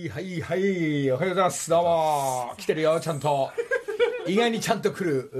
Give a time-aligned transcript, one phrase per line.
[0.00, 1.68] はいはいはいおはようございます。
[1.68, 2.54] どうも。
[2.56, 3.50] 来てるよちゃんと。
[4.26, 5.30] 意外にちゃんと来る。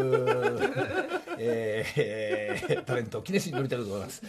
[1.39, 4.23] えー、タレント記念誌に乗りたいと思います、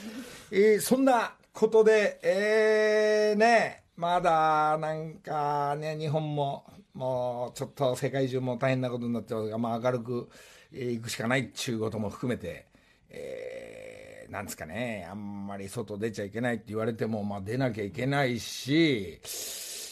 [0.52, 6.64] えー、そんなことでえー、ねまだなんかね日本も
[6.94, 10.30] もうちょっと世界中も大変なことになってますが、まあ、明るく
[10.72, 12.68] いくしかないっちゅうことも含めて、
[13.10, 19.20] えー、なんですかね、あんまり外出ちゃいけないって言われても、まあ、出なきゃいけないし、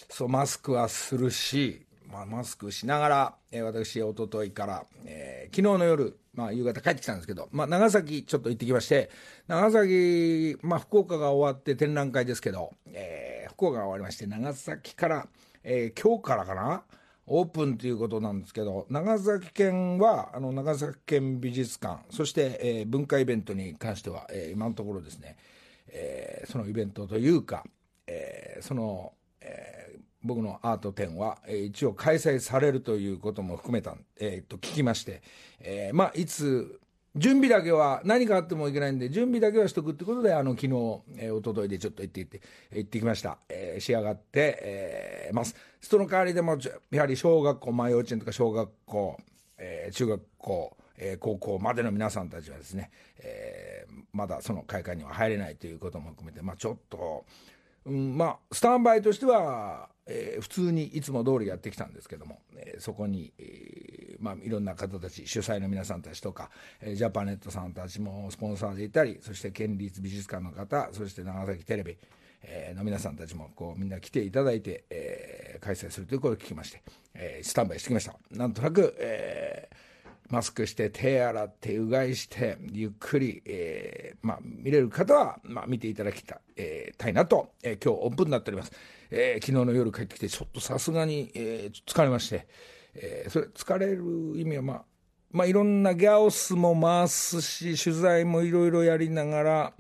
[0.10, 9.12] そうマスクはするし、まあ、マスクしながら、えー、私、おとといから、えー、昨日の夜、まあ、夕方帰ってきたんですけど、まあ、長崎ちょっと行ってきまして、
[9.48, 15.28] 長崎、まあ、福岡が終わって展覧会ですけど、えー、福岡が終わりまして、長崎から、
[15.64, 16.84] えー、今日からかな、
[17.28, 25.38] オープンということなんですけど、長崎県は、あの、長崎県美術館、そして、えー、文化イベントに関しては、えー、今のところですね、
[25.90, 27.64] えー、そのイベントというか、
[28.08, 29.79] えー、その、えー、
[30.24, 35.22] 僕のアート展は、えー、一応開催されるということも含めた、えー、と聞きまして、
[35.60, 36.80] えー、まあ、いつ
[37.16, 40.68] 準備だけは何かあってもいけないんで準備だけはしとくってことであの昨日、
[41.18, 45.56] えー、一昨日でちょっと行って行って行ってきました、えー、仕上がって、えー、ます。
[45.82, 46.58] その代わりでも
[46.92, 49.18] やはり小学校、ま、幼稚園とか小学校、
[49.58, 57.26] えー、中学校え、高校までの皆さんたちはですね、えー、まだその会館には入れないということも含めて、まあ、ちょっと、
[57.86, 66.50] うん、まあスタンバイとしては、えー、普通にいつも通りやってきたんですけども、えー、そこに、えー、まあ、いろんな方たち主催の皆さんたちとか、
[66.82, 71.98] え、ジャパネットさんたちもスポンサーでいたりそして県立美術館の方そして長崎テレビ、
[72.44, 76.82] え、の皆さんたちもこうみんな来ていただいて、え、開催するということを聞きまして、
[77.14, 78.16] え、スタンバイしてきました。
[78.32, 79.89] なんとなく、えー
[80.30, 88.72] マスクして手洗ってうがいしてゆっくり、えーまあ、見れる方は、まあ、見ていただきた,、えー、たいなと、えー、今日オープンになっております。
[89.10, 92.48] えー、昨日の夜帰ってきて、ちょっとさすがに、えー、疲れまして、
[92.94, 94.04] えー、それ、疲れる
[94.40, 94.86] 意味は、まあ、
[95.32, 99.74] まあ、いろんなギャオスも回すし、取材もいろいろやりながら、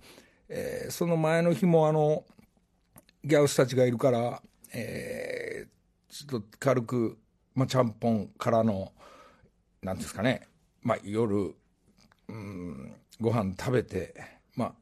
[0.48, 2.24] えー、その前の日も、あの、
[3.24, 4.42] ギャオスたちがいるから、
[4.74, 7.20] えー、ちょっと軽く、
[7.54, 8.94] まあ、ちゃんぽんからの、
[9.82, 10.48] なんですかね、
[10.82, 11.56] まあ、夜、
[12.28, 14.14] うん、ご飯食べて、
[14.56, 14.74] まあ、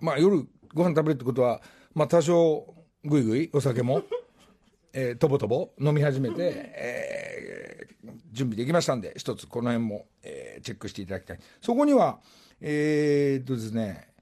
[0.00, 1.60] まあ、夜ご飯食べるってことは、
[1.94, 2.74] まあ、多少、
[3.04, 4.02] ぐいぐいお酒も、
[4.94, 11.38] えー、とぼとぼ飲み始めて、えー、準備できましたんで一つこの辺も、えー、チェックしていただきたい。
[11.62, 12.20] そこには
[12.60, 14.12] えー、っとですね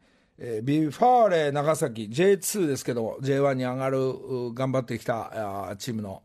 [0.42, 3.98] えー、ビファーレ長崎 J2 ですけど J1 に上がる
[4.54, 6.22] 頑張ってきたあチームの、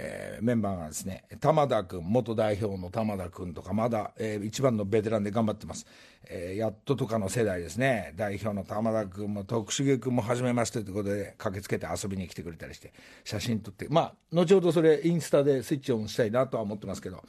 [0.00, 5.86] えー、メンバーがですね玉田君元代表の玉田君とかまだ、えー、一番のベテランで頑張ってます、
[6.28, 8.14] えー、やっととかの世代ですね。
[8.16, 12.92] 代表の玉田君も徳重君も初めましてということで駆けつけて遊びに来てくれたりして
[13.24, 17.24] 写真撮ってまあ後ほどそれインスタでスイッチオンしたいなとは思ってますけど、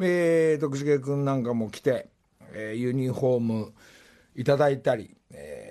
[0.00, 2.08] えー、徳重君なんかも来て、
[2.52, 3.72] えー、ユニフォーム
[4.34, 5.67] いただいたり、えー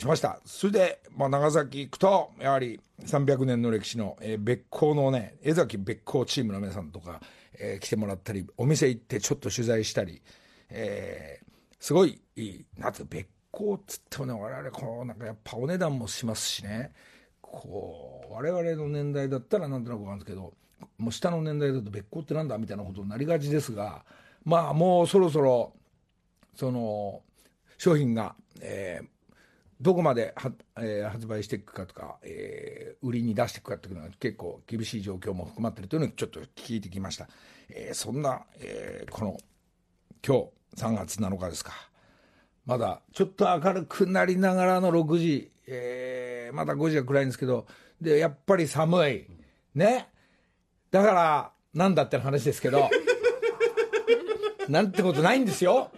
[0.00, 0.40] しました。
[0.44, 7.20] それで、まあ、長崎行くとやはり300年の歴史の、えー、別校のね江崎別校チームの皆さんとか、
[7.58, 10.22] えー、来てもらったりお店行ってちょっと取材したり、
[10.70, 11.46] えー、
[11.78, 16.92] すごいいいなんて別校っつってもね我々こうなんかやっぱお値段もしますしね。
[17.40, 20.52] こう我々の年代だったらなんとなく分かるんですけど
[20.98, 24.04] もう下の年代だと別校ってなんだみたいなことになりがちですが
[24.44, 25.72] まあもうそろそろ
[26.54, 27.22] その
[27.78, 29.06] 商品が、えー、
[29.80, 30.34] どこまで、
[30.76, 37.28] えー、発売していくかとか、えー、売りに出していくかというのは結構厳しい状況も含まってるというのをちょっと聞いてきました、
[37.68, 39.38] えー、そんな、えー、この
[40.26, 41.72] 今日3月7日ですか。
[42.66, 47.66] まだちょっと明るくなりながらの6時、えー、まだ5時は暗いんですけど
[48.00, 49.26] でやっぱり寒い。
[49.74, 50.08] ね。
[50.90, 52.90] だからなんだって話ですけど
[54.68, 55.90] なんてことないんですよ。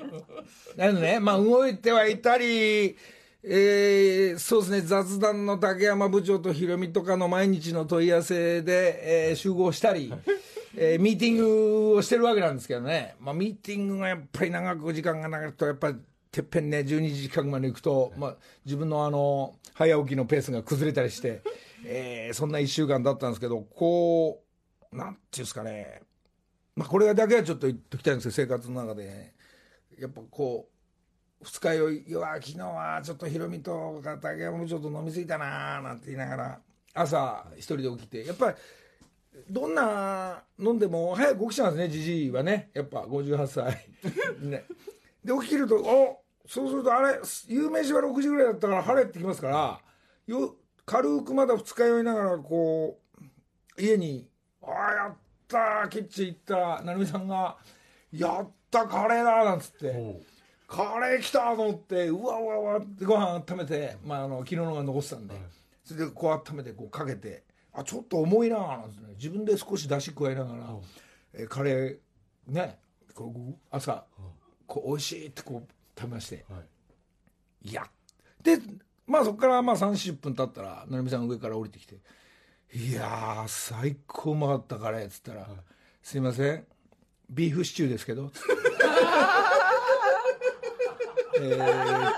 [0.77, 2.97] なのねまあ動いてはいたり
[3.43, 10.13] えー、そうですね、雑談の竹山部長とヒロミとかの毎日の問い合わせで、えー、集合したり、
[10.77, 15.97] えー、ミーティングをしてるわけなんですけどね、まあ、ミーティングがやっぱり長く時間が長くと、やっぱり
[16.31, 21.43] てっぺんね、12時近くまで行くと、まあ、自分のあの早起きのペースが崩れたりして、
[21.87, 24.43] えー、そんな1週間だったんですけど、こ
[24.93, 26.03] う、なんていうんですかね、
[26.77, 29.35] まあ、これだけはちょっと言っときたいんですけど、生活の中で、ね、
[29.99, 30.80] やっぱこう、
[31.43, 36.59] 二日酔いは昨日はちょっとヒロミとか竹山部長と飲みすぎたななんて言いながら
[36.95, 38.57] 朝一人で起きてやっぱり
[39.49, 42.71] どんな飲んでも早く起きちゃうんですねじじいはね。
[42.75, 43.87] やっぱ58歳。
[44.43, 44.65] ね。
[45.25, 49.81] で起きるとおそうするとあれ有名詞は6時ぐらいだったから晴れってきますから
[50.27, 52.99] よ軽くまだ二日酔いながらこ
[53.79, 54.29] う家に
[54.63, 55.17] 「ああやっ
[55.47, 57.57] たキッチン行ったら成美さんが
[58.13, 60.21] 「やったカレーだ」なんつって
[60.71, 65.35] 「カレー来た!」と思ってうわうわうわってご飯温めて、まあ、あの昨日のが残ってたんで、
[65.85, 67.43] それでこう温めてこうかけて
[67.75, 70.77] 「あちょっと重いな」なんつってね自分で少し出し加えながら、
[71.35, 71.99] えーカレー
[72.47, 72.79] ね
[73.15, 74.07] こう朝
[74.67, 76.45] こう美味しいってこう食べまして。
[77.63, 77.91] いや
[78.43, 78.59] で
[79.07, 81.97] まあそこからまあ30分経ったら成美さん上から降りてきて
[82.73, 85.47] 「いやー最高うまかったカレー」っつったら
[86.01, 86.67] 「すいません
[87.29, 88.31] ビーフシチューですけど」
[91.37, 92.13] えー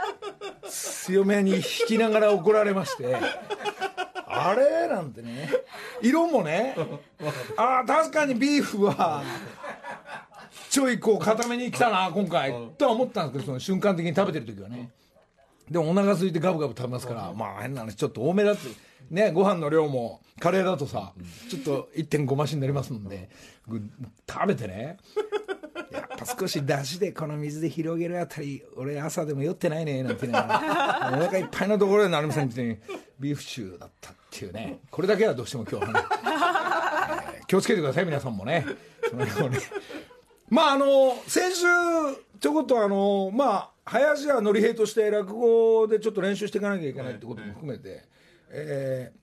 [1.05, 3.15] 強めに引きながら怒られまして
[4.27, 5.51] 「あれ?」なんてね。
[6.01, 6.75] 色もね
[7.57, 9.23] ああ確かにビーフは
[10.71, 14.91] ちょいこう固めに来たな今回とは思ったんですけどその瞬間的に食べてる時はね。
[15.71, 18.63] でもお腹空いてガブガブ食べますからまあ変な話ちょっと多めだって。
[19.11, 21.13] ねご飯の量もカレーだとさ
[21.51, 23.29] ちょっと1.5増しになりますんで。
[23.69, 23.81] ぐ
[24.29, 24.97] 食べてね
[25.93, 32.83] やっぱ少し出汁でこの水で広げるあたり俺朝でも酔ってないねなんていながらお腹いっぱいのところで成美さんに言って
[33.21, 38.65] ビーフシチューだったっていうねこれだけはどうしても今日はね、えー気をつけてください皆さんもね。
[39.11, 39.57] そのように。
[40.49, 41.67] まああの先週
[42.41, 48.05] ちょこっとあのまあ林家のり平として落語でちょっと練習していかなきゃいけないってことも含めて、
[48.53, 49.19] えー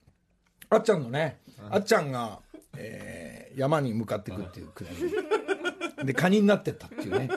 [0.72, 1.40] あっちゃんのね、
[1.70, 2.38] あっちゃんが、
[2.76, 4.96] えー山に向かっていくっていうくだり。
[6.04, 7.28] でカニになってったっていうね、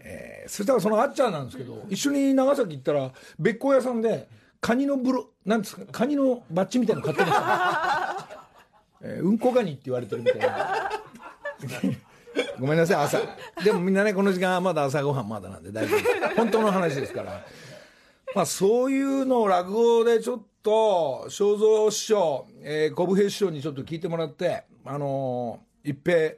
[0.00, 4.28] えーそしたらそのあっちゃんなんですけど一緒に長崎行ったらべっこう屋さんで
[4.60, 8.26] カニのブロなんですかカニのバッジみたいなの買ってました、
[9.02, 10.90] えーうんこガニって言われてるみたいな。
[12.58, 13.18] ごめんなさい朝。
[13.64, 16.34] でもみんなねこの時間はまだ朝ごはんまだなんで大丈夫。
[16.36, 17.44] 本当の話ですから。
[18.34, 26.34] まあそういうのを落語でちょっと正蔵師匠、えー、小武平師匠にちょっと聞いてもらってあのー一平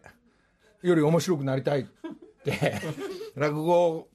[0.88, 1.84] より面白くなりたいっ
[2.44, 2.80] て。
[3.34, 4.08] 落語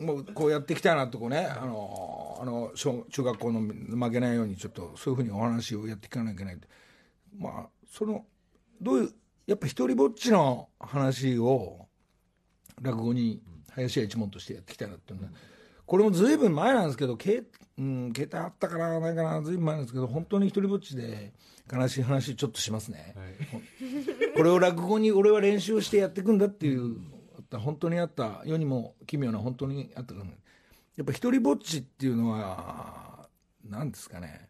[0.00, 1.46] もこうやっていきたいなとこね。
[1.46, 6.68] あのーあの小中学校の負けないようにちょっとそういうふうにお話をやっていかなきゃいけないって。
[7.38, 8.26] まあその
[8.80, 9.14] どういう
[9.46, 11.86] やっぱ一人ぼっちの話を
[12.82, 15.32] 落語に林家一門としてやっていきたいなっていうのは、
[15.86, 17.44] これもずいぶん前なんですけどけ、
[17.78, 21.32] うん、携帯あったからないかなずいぶん前なんですけど本当に一人ぼっちで
[21.72, 23.14] 悲しい話ちょっとしますね、
[24.36, 26.96] これを落語に俺は練習してやっていくんだっていう、
[27.50, 30.26] 本当にあった世にも奇妙な本当にあったから
[30.96, 33.28] やっぱ一人ぼっちっていうのは
[33.68, 34.48] 何ですかね。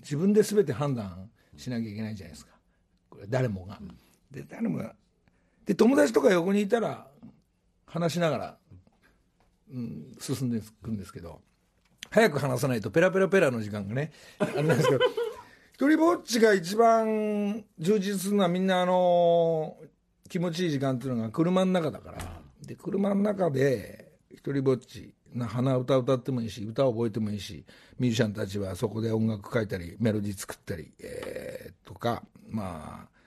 [0.00, 2.52] 自分で全て判断しなきゃいけないじゃないですか。
[3.10, 3.78] これ誰もが、
[4.30, 4.94] で誰もが。
[5.66, 7.06] で友達とか横にいたら
[7.86, 8.58] 話しながら、
[9.72, 11.40] うん、進んでいくんですけど
[12.10, 15.00] 早く話さないとペラペラペラの時間がねあれなんですけど
[15.74, 19.76] 一人ぼっちが一番充実するのはみんなあの
[20.28, 22.40] 気持ちいい時間っていうのが車の中だから。
[22.62, 27.64] で車の中で一人ぼっちな鼻歌歌ってもいいし歌を覚えてもいいし
[27.98, 33.20] ミュージシャンたちはそこで音楽書いたりメロディー作ったり、えーとかまあ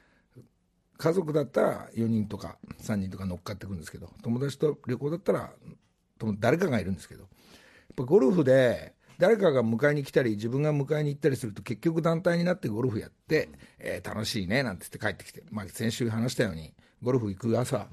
[0.97, 5.51] 家族だったら4人とか3人とか乗っかってくんですけど友達と旅行だったら
[6.31, 7.29] と誰かがいるんですけどやっ
[7.95, 13.49] ぱゴルフで誰かが迎えに来たり自分が迎えに行ったりすると結局団体になってゴルフやって、
[13.79, 17.87] えー楽しいねなんて言って帰ってきて、まあ、先週話したようにゴルフ行く朝、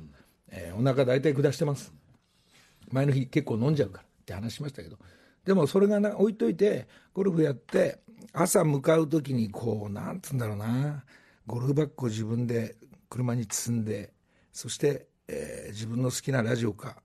[0.48, 1.92] えーお腹大体下してます。
[2.90, 4.98] 前の日結構飲んじゃうからって話しましたけど
[5.44, 8.00] でもそれがな置いといてゴルフやって
[8.32, 11.04] 朝向かう時にこうなんつうんだろうな
[11.46, 12.76] ゴルフバッグを自分で
[13.08, 14.12] 車に積んで
[14.52, 16.96] そして、えー自分の好きなラジオか、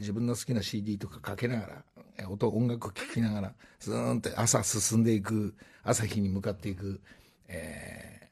[0.00, 1.82] 自分の好きな CD とかかけなが
[2.18, 7.00] ら、音音楽を聴きながらずーんって朝進んでいく朝日に向かっていく、
[7.48, 8.26] えー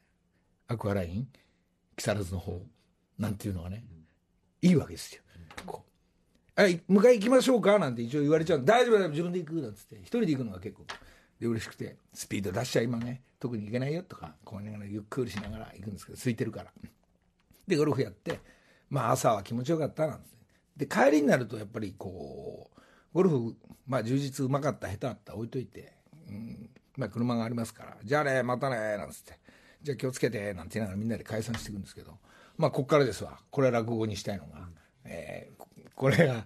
[0.67, 1.27] アクアライン
[1.95, 2.59] 木更津の方
[3.19, 3.85] なんていうのがね
[4.63, 5.21] いいわけですよ。
[5.63, 5.85] こ
[6.57, 7.77] うはい、迎え行きましょうか？
[7.77, 8.65] なんて一応言われちゃう。
[8.65, 10.85] 大丈夫だよ自分で行くなんつって一人で行くのが結構
[11.39, 16.71] で嬉しくてスピード出しちゃ今ね特に行けないよとかこう言いながらゆっくりしながら行くんですけど空いてるから。
[17.67, 18.39] でゴルフやって
[18.89, 20.44] まあ朝は気持ちよかったなんつって。
[20.75, 22.79] で帰りになるとやっぱりこう
[23.13, 23.55] ゴルフ
[23.87, 25.93] まあ充実うまかった下手だった置いといて、
[26.27, 29.39] うんまあ、車がありますからじゃあねまたねなんつって
[29.81, 32.17] じゃあ気をつけてなんて言いながらみんなで解散していくんですけど
[32.57, 33.37] まあこっからですわ。
[33.51, 34.69] これは落語にしたいのが、
[35.03, 36.45] えーここれが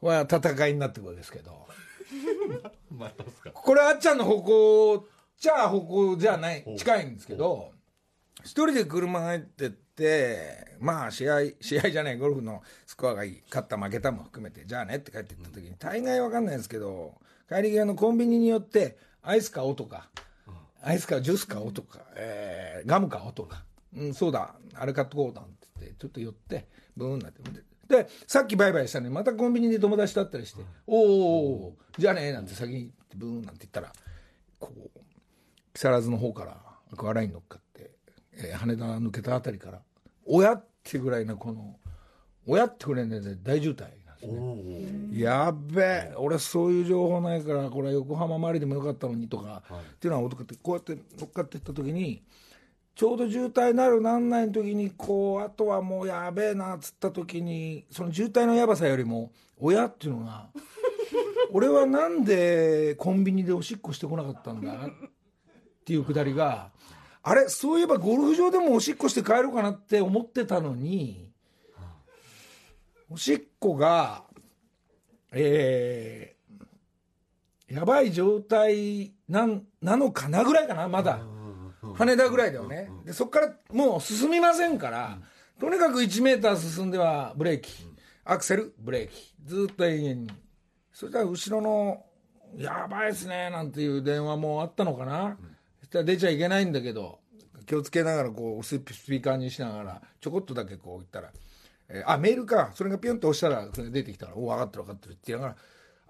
[0.00, 1.66] これは戦いになってくるわけですけど。
[3.54, 5.06] これあっちゃんの方向
[5.38, 7.72] じゃあ方向じゃない近いんですけど
[8.40, 9.89] 一人で車入ってって
[10.78, 17.14] まあ試合試合じゃないゴルフのスコアがいい勝った負けたも含めてじゃあねって帰ってきた時に大概わかんないんですけど
[17.48, 20.08] 帰り際のコンビニによってアイス買おうとか
[20.82, 23.64] アイスかジュース買おうとか、えーガム買おうとか
[23.96, 27.42] うん、そうだ、あれ買っとこうなんて言って、ちょっと寄って、ブーンなって。
[27.88, 31.06] で、さっきバイバイしたのに、またコンビニで友達と会ったりして、おー
[31.66, 33.92] おじゃあね、なんて先にブーンなんて言ったら、
[34.58, 35.00] こう、
[35.74, 36.56] 木更津の方から
[36.92, 37.90] アクアライン乗っかって、
[38.34, 39.82] えー羽田抜けたあたりから、
[40.32, 41.76] 親ってぐらいのこの、
[42.46, 45.20] 親ってぐらいのね大渋滞なんですね。
[45.20, 52.22] やっべえ、俺そういう情報ないから、これは横浜周りでもよかったのにとか、っていうのは男って、こうやって乗っかっていった時に、
[52.94, 60.48] ちょうど渋滞になるなんないの時に、こう、あとはもうやべえなっつった時に、その渋滞のやばさよりも、親っていうのが、
[61.52, 64.90] 俺はなんでコンビニでおしっこしてこなかったんだっ
[65.84, 66.70] ていうくだりが、
[67.22, 71.30] あれ、そういえばゴルフ場でもおしっこして帰ろうかなって思ってたのに、
[73.10, 74.24] おしっこが、
[75.32, 81.20] えー、やばい状態なんなのかなぐらいかな、まだ。
[81.94, 82.90] 羽田ぐらいだよね。
[83.04, 85.18] で、そこからもう進みませんから、
[85.58, 87.70] とにかく1メーター進んではブレーキ、
[88.24, 90.30] アクセル、ブレーキ、ずっと永遠に。
[90.92, 92.04] そしたら後ろの、
[92.56, 95.36] やばいっすね、なんていう電話もあったのかな。
[95.90, 97.20] 出ちゃいけないんだけど、
[97.66, 101.32] 気をつけながらこう、スピーカーにしながら、ちょこっとだけこう言ったら、
[101.88, 102.70] えーあ、メールか。
[102.74, 105.56] それがピュンと押したら、それが出てきたから、お分かってる分かってるって言いながら、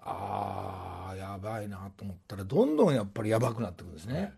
[0.03, 4.33] あー、やばいなと思ったら、どんどんやっぱりやばくなってくるんですね。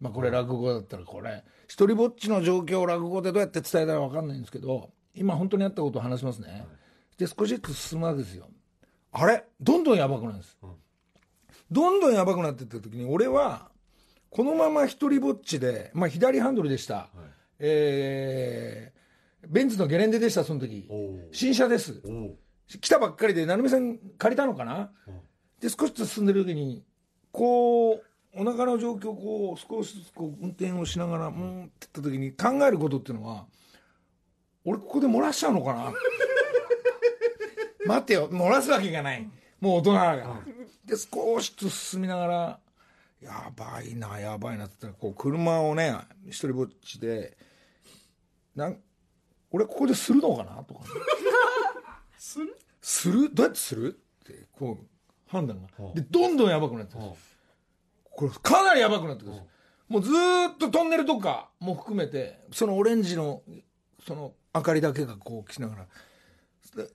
[0.00, 6.66] まあこれ落語だったらこれ、一人ぼっちの状況を落語でどうやって伝えたら分かんないんですけど、今本当にあったことを話しますね。
[7.16, 8.48] で、少しずつ進むわけですよ。
[9.12, 9.44] あれ？
[9.60, 10.58] どんどんやばくなるんです。
[11.70, 13.70] どんどんやばくなってった時に、俺は、
[14.36, 17.08] このまま一人ぼっちで、まあ左ハンドルでした。
[17.58, 20.86] えー、ベンツのゲレンデでした、その時。
[21.32, 22.02] 新車です。
[22.82, 24.90] 来たばっかりで、成美さん借りたのかな、
[25.58, 26.84] で、少しずつ進んでる時に、
[27.32, 28.02] こう、
[28.38, 33.46] お腹の状況をこう、少しずつこう、運転をしながら、うーんって言った時に考えることっていうのは、
[34.66, 35.92] 俺ここで漏らしちゃうのかな？
[37.86, 39.26] 待ってよ、漏らすわけがない。
[39.60, 40.40] もう大人だから。
[40.84, 42.60] で、少しずつ進みながら、
[43.20, 45.96] やばいな、やばいなって言ったら、こう、車をね、
[46.26, 47.36] 一人ぼっちで、
[48.54, 48.78] なん、
[49.50, 50.80] 俺ここでするのかなとか、
[52.18, 52.56] する？
[52.80, 53.30] する？
[53.32, 53.98] どうやってする？
[54.22, 54.86] って、こう、
[55.28, 55.68] 判断が。
[55.94, 57.04] で、どんどんやばくなってくる
[58.10, 59.36] これ、かなりやばくなってくる
[59.88, 63.42] もうずーっとトンネルとかも含めて、そのオレンジの、
[64.04, 65.86] その明かりだけがこう来ながら、
[66.76, 66.90] で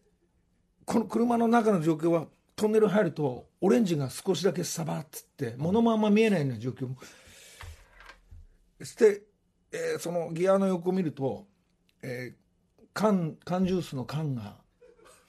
[0.85, 2.27] この車の中の状況は、
[2.61, 6.95] トンネル入ると、オレンジが少しだけサバッつって、物もあんま見えないような状況も。
[8.77, 9.23] そして、
[9.71, 11.47] えーそのギアの横を見ると、
[12.03, 14.57] えー缶、缶ジュースの缶が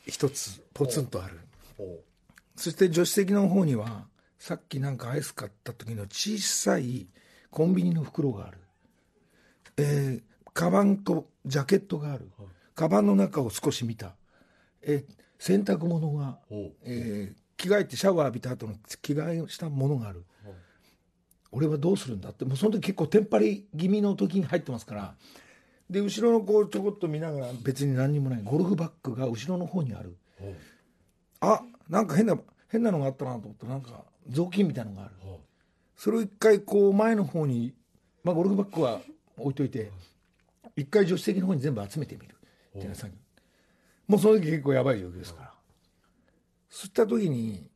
[0.06, 1.40] 一つポツンとある。
[2.54, 4.08] そして助手席の方には、
[4.38, 7.06] さっきなんかアイス買った時の小さい
[7.50, 8.58] コンビニの袋がある。
[9.78, 10.22] えー
[10.52, 12.30] カバンとジャケットがある。
[12.74, 14.16] カバンの中を少し見た。
[14.82, 16.38] えー洗濯物が、
[16.84, 20.25] えー着替えてシャワー浴びた後の着替えをしたものがある。
[21.52, 25.14] 俺はどうするんだって、もうその時結構テンパり気味の時に入ってますから。
[25.88, 28.42] で、後ろのこうちょこっと見ながら別に何にもない。
[28.42, 30.16] ゴルフバッグが後ろの方にある。
[31.40, 32.37] あなんか変な
[32.68, 33.66] 変なのがあったなと思った。
[33.66, 35.14] らなんか雑巾みたいなのがある、
[35.96, 37.75] それを一回こう前の方に、
[38.25, 39.00] まあ、ゴルフバッグは
[39.37, 39.90] 置いといて
[40.75, 42.34] 一回助手席の方に全部集めてみる
[42.70, 43.21] っていうの作業
[44.12, 45.52] もうその時結構やばい状況ですから、
[46.69, 47.66] そういった時に、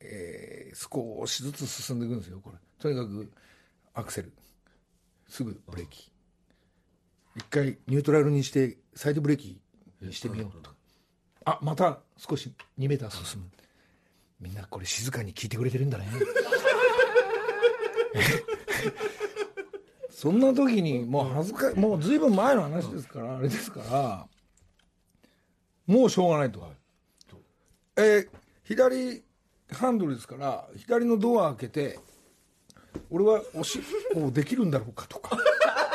[0.00, 2.58] えー少しずつ進んでいくんですよこれ。
[2.78, 3.32] とにかく
[3.94, 4.32] アクセル。
[5.28, 6.10] すぐブレーキ。
[7.36, 9.58] 一回ニュートラルにしてサイドブレーキ
[10.02, 10.70] にしてみようと。
[11.46, 13.46] あまた少し2メーター進む。
[14.40, 16.06] みんなこれ静かに聞いてくれてるんだね。
[20.10, 24.26] そんな時にもう恥ずかもうずいぶん前の話ですからあれですから
[25.86, 26.60] もうしょうがないと。
[27.96, 28.28] えー
[28.64, 29.22] 左
[29.70, 31.98] ハンドルですから左のドア開けて
[33.10, 35.36] 俺はおしっこできるんだろうかとか。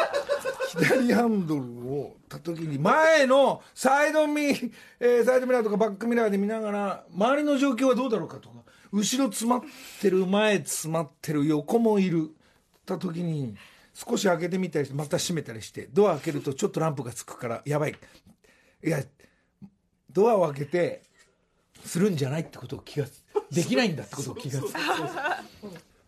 [0.72, 4.44] 左ハンドルをた時に前のサイドミ、
[5.00, 8.62] えーサイドミラーとかバックミラーで見ながら周りの状況はどうだろうかとか。
[8.94, 9.62] 後ろ詰まっ
[10.02, 12.30] てる前詰まってる横もいる。
[12.86, 13.56] た時に
[13.94, 17.96] 少し開けてみたりしてまた閉めたりしてドア開けるとちょっとランプがつくからやばい。
[18.84, 19.04] いや
[20.14, 21.04] ドアを開けて
[21.84, 24.80] するんじゃないってことを気がつできないんだってことを気がつく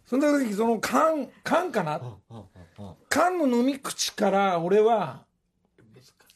[0.06, 2.02] そんな時その缶缶かな？
[3.10, 5.24] 缶の飲み口から俺は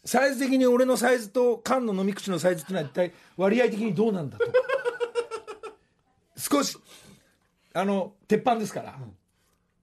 [0.06, 4.46] サイズ的に俺のサイズと缶の飲み口のサイズってのは一体割合的にどうなんだと。
[6.38, 6.78] 少し
[7.74, 8.98] あの鉄板ですから、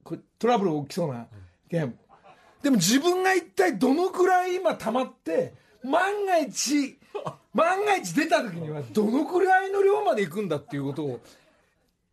[0.02, 1.26] これトラブル起きそうな
[1.68, 1.96] ゲーム。
[2.62, 6.98] でも自分が一体どのくらい今溜まって万が一
[7.54, 11.20] 万が一出た時にはどのくらいの量まで行くんだっていうことを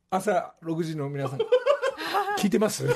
[0.10, 1.40] 朝6時の皆さん
[2.38, 2.86] 聞いてます？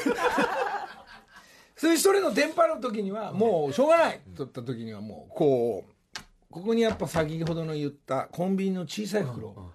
[1.76, 5.92] そういう一人の電波の時にはもうしょうがないといった時にはもうこう
[6.50, 9.72] ここにやっぱ先ほどの言ったコンビニの小さい袋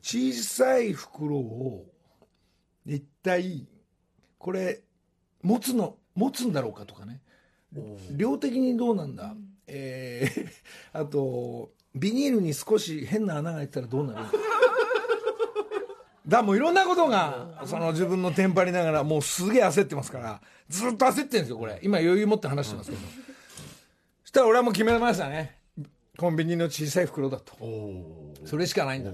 [0.00, 1.86] 小さい袋を
[2.86, 3.66] 一体
[4.38, 4.82] これ
[5.42, 7.20] 持つの持つんだろうかとかね。
[8.12, 9.34] 量的にどうなんだ、
[9.66, 10.48] えー
[10.92, 14.26] あとビニールに少し変な穴が開いてたらどうなる？
[16.26, 21.78] だもういろんなことがその自分のテンパりながらもうすげえ焦ってますからずっと焦ってるんですよこれ。
[21.82, 23.02] 今余裕持って話してますけど。
[24.22, 25.58] そしたら俺はもう決めましたね。
[26.16, 27.54] コンビニの小さい袋だと。
[28.46, 29.10] それしかないんだ。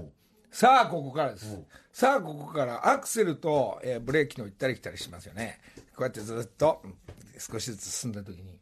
[0.51, 1.59] さあここからです。
[1.91, 5.59] さあここからアクセルと、えーブレーキの行ったり来たりしますよね。
[5.75, 6.95] こうやってずっとうん
[7.37, 8.57] 少しずつ進んだ時に、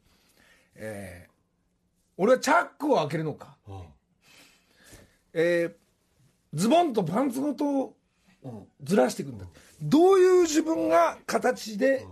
[0.76, 1.39] えー
[2.22, 3.56] 俺はチャックを開けるのか、
[5.34, 5.80] えー
[6.52, 7.94] ズボンとパンツごと
[8.84, 9.46] ずらしていくんだ。
[9.82, 12.06] どういう自分が形で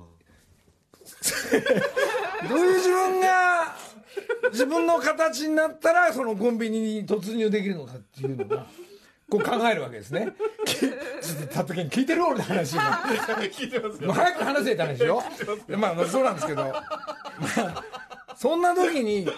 [2.48, 3.76] どういう自分が
[4.52, 8.68] 自分の形になったらそのコンビニに突入できるのかっていうのが
[9.30, 10.34] こう考えるわけですね。
[10.66, 12.84] きちょっとたっとけん聞いてる俺の話今。
[13.52, 15.24] 聞いてます早く話せって話よ。
[15.68, 17.84] でまあまあそうなんですけど、 まあ、
[18.38, 19.32] そんな時に、ジ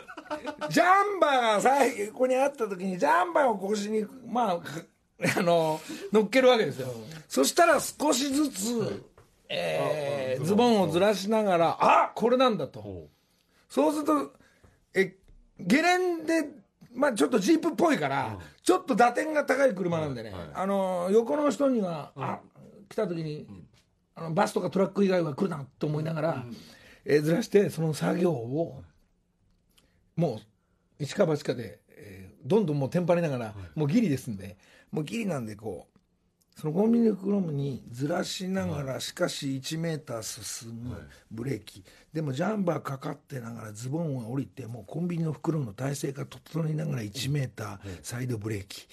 [0.81, 0.83] ャ
[1.17, 4.59] ンバーが最後にあった時に、ジャンバーを腰に、まあ、
[5.37, 5.79] あの、
[6.11, 6.89] 乗っけるわけですよ。
[7.29, 9.05] そしたら少しずつ、
[9.47, 13.07] えーズボンをずらしながら、あこれなんだと。
[13.69, 14.33] そうすると、
[14.93, 15.15] え、
[15.59, 16.49] ゲレンデ、
[16.93, 22.39] まあちょっとジープっぽいから、ちょっと打点が高い車なんでね、あの、横の人には、あ、
[22.89, 23.47] 来た時に、
[24.15, 26.45] あのバスとかトラック以外は来るなと思いながら、
[27.05, 28.83] えーずらして、その作業を、
[30.15, 30.35] も
[30.99, 34.57] う、一か八かで、えーどんどんもうテンパりながら、もうギリですんで、
[34.91, 40.97] もうギリなんでこう、そのコンビニの袋にずらしながら、しかし1メーター進む
[41.31, 41.83] ブレーキ、
[42.13, 48.88] でもジャンバーかかってながらズボンを降りてもうコンビニの袋の体勢が整いながら1メーターサイドブレーキ。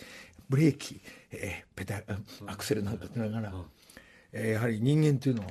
[0.49, 1.01] ブレーキ、
[1.33, 2.05] えーペダル
[2.47, 3.53] アクセルなんかしながら、
[4.33, 5.49] えーやはり人間というのは、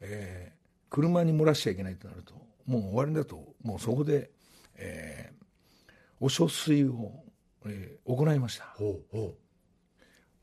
[0.00, 0.57] えー
[0.90, 2.34] 車に漏らしちゃいけないとなると
[2.66, 4.30] もう終わりだともうそこで、
[4.76, 5.38] えー
[6.20, 7.12] お処水を、
[7.64, 8.64] えー行いました。
[8.76, 9.34] ほうほ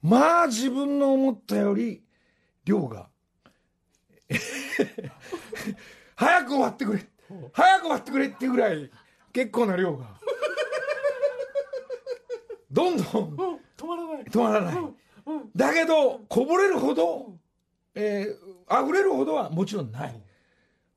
[0.02, 2.02] まあ自分の思ったより
[2.64, 3.10] 量が
[6.16, 7.06] 早く終わってくれ。
[7.52, 8.90] 早く終わってくれっていうぐらい
[9.34, 10.16] 結構な量が。
[12.72, 13.10] どんどんう
[13.78, 14.24] 止まらない。
[14.24, 14.76] 止まらない。
[15.56, 17.36] だけどこぼれるほど、
[17.96, 20.20] えー溢れるほどはもちろんない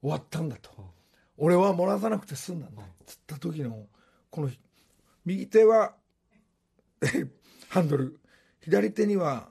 [0.00, 0.70] 終わったんだと。
[1.36, 3.86] 俺は漏らさなくて済んだんだつった時の
[4.30, 4.50] この
[5.24, 5.94] 右手は
[7.02, 7.28] えー
[7.68, 8.18] ハンドル。
[8.60, 9.50] 左手には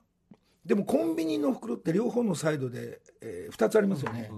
[0.67, 4.29] でもコンビニの袋って両方のサイドで、え2つありますよね、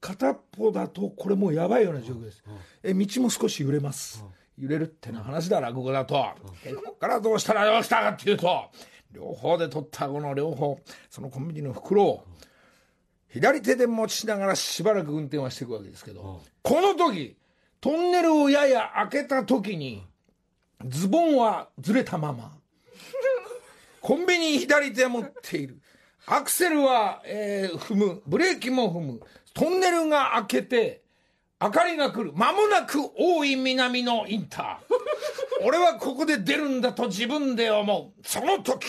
[0.00, 2.44] 片っぽだとこれもうやばいような状況です、
[2.84, 4.24] え道も少し揺れます、
[4.56, 6.24] 揺れるってな話だ落語だと、
[6.64, 8.70] えここからどうしたらどうしたかっていうと
[9.10, 10.78] 両方で取ったこの両方
[11.10, 12.24] そのコンビニの袋を
[13.34, 17.36] 左手で持ちながらしばらく運転はしていくわけですけど、この時
[17.80, 20.06] トンネルをやや開けた時に
[20.86, 22.52] ズボンはずれたまま
[24.00, 25.80] コンビニ左手持っている。
[26.26, 28.22] アクセルは、えー踏む。
[28.24, 29.20] ブレーキも踏む。
[29.52, 31.02] トンネルが開けて、
[31.60, 32.32] 明かりが来る。
[32.34, 34.94] 間もなく大井南のインター。
[35.66, 38.26] 俺はここで出るんだと自分で思う。
[38.26, 38.86] その時、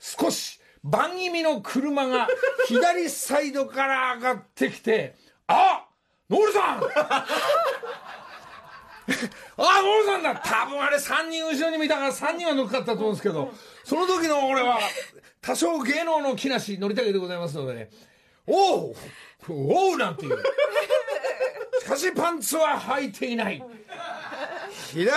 [0.00, 2.28] 少し番組の車が
[2.68, 5.14] 左サイドから上がってきて、
[5.46, 5.86] あ
[6.28, 6.84] ノールさん!
[6.84, 7.26] あ
[9.56, 10.34] あ、モルさんだ!
[10.36, 13.52] 多分あれ3人後ろに見たから3人は乗っかったと思うんですけど、
[13.84, 14.78] その時の俺は、
[15.40, 17.90] 多少芸能の木梨憲武でございますのでね、
[18.46, 18.96] おお
[19.48, 20.42] おうなんていう。
[21.80, 23.62] しかしパンツは履いていない。
[24.90, 25.12] 左、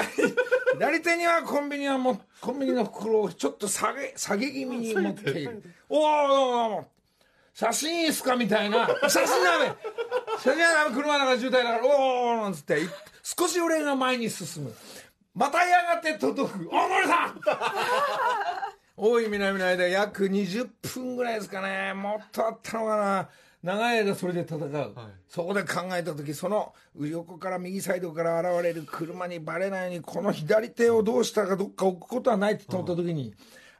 [0.73, 5.63] 左手にはコンビニはも、コンビニの袋をちょっと下げ、下げ気味に持っている。
[5.89, 6.87] おおどうもどうも
[7.53, 8.87] 写真いいっすかみたいな。
[9.07, 9.73] 写真ダメ
[10.39, 12.81] 写真はダメ車の中渋滞だから、おーなんつって、
[13.23, 14.73] 少し俺が前に進む。
[15.33, 16.69] またやがて届く。
[16.69, 17.41] 大森さん
[18.97, 21.93] 大井南の間約20分ぐらいですかね。
[21.93, 23.29] もっとあったのかな。
[23.63, 24.95] 長い間それで戦う、
[25.27, 33.33] そこで考えた時その横から右サイドから現れる車にバレないようにこの左手をどうしたかどっか置くことはないって思った時に、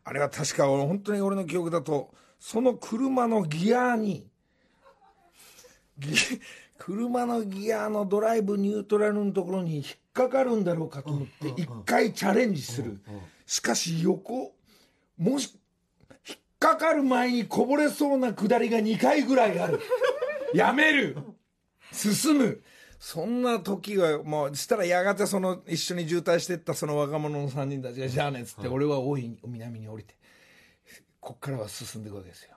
[0.04, 4.28] あれは確か俺本当に俺の記憶だとその車のギアに
[6.00, 6.16] ギ
[6.78, 13.00] 車のギアのドライブニュートラルのところに引っかかるんだろうかと思って一回チャレンジする。
[13.46, 14.54] しかし横
[15.18, 15.58] もし
[16.60, 19.80] かかる前にこぼれそうな下りが2回ぐらいある。
[20.54, 21.18] やめる。
[21.92, 22.64] 進む。
[23.00, 30.16] そんな時はもうしたらやがてその一緒に渋滞してったその若者の3人たちが「じゃあね」っつって俺は大い南に降りて
[31.20, 32.56] こっからは進んでいくわけですよ。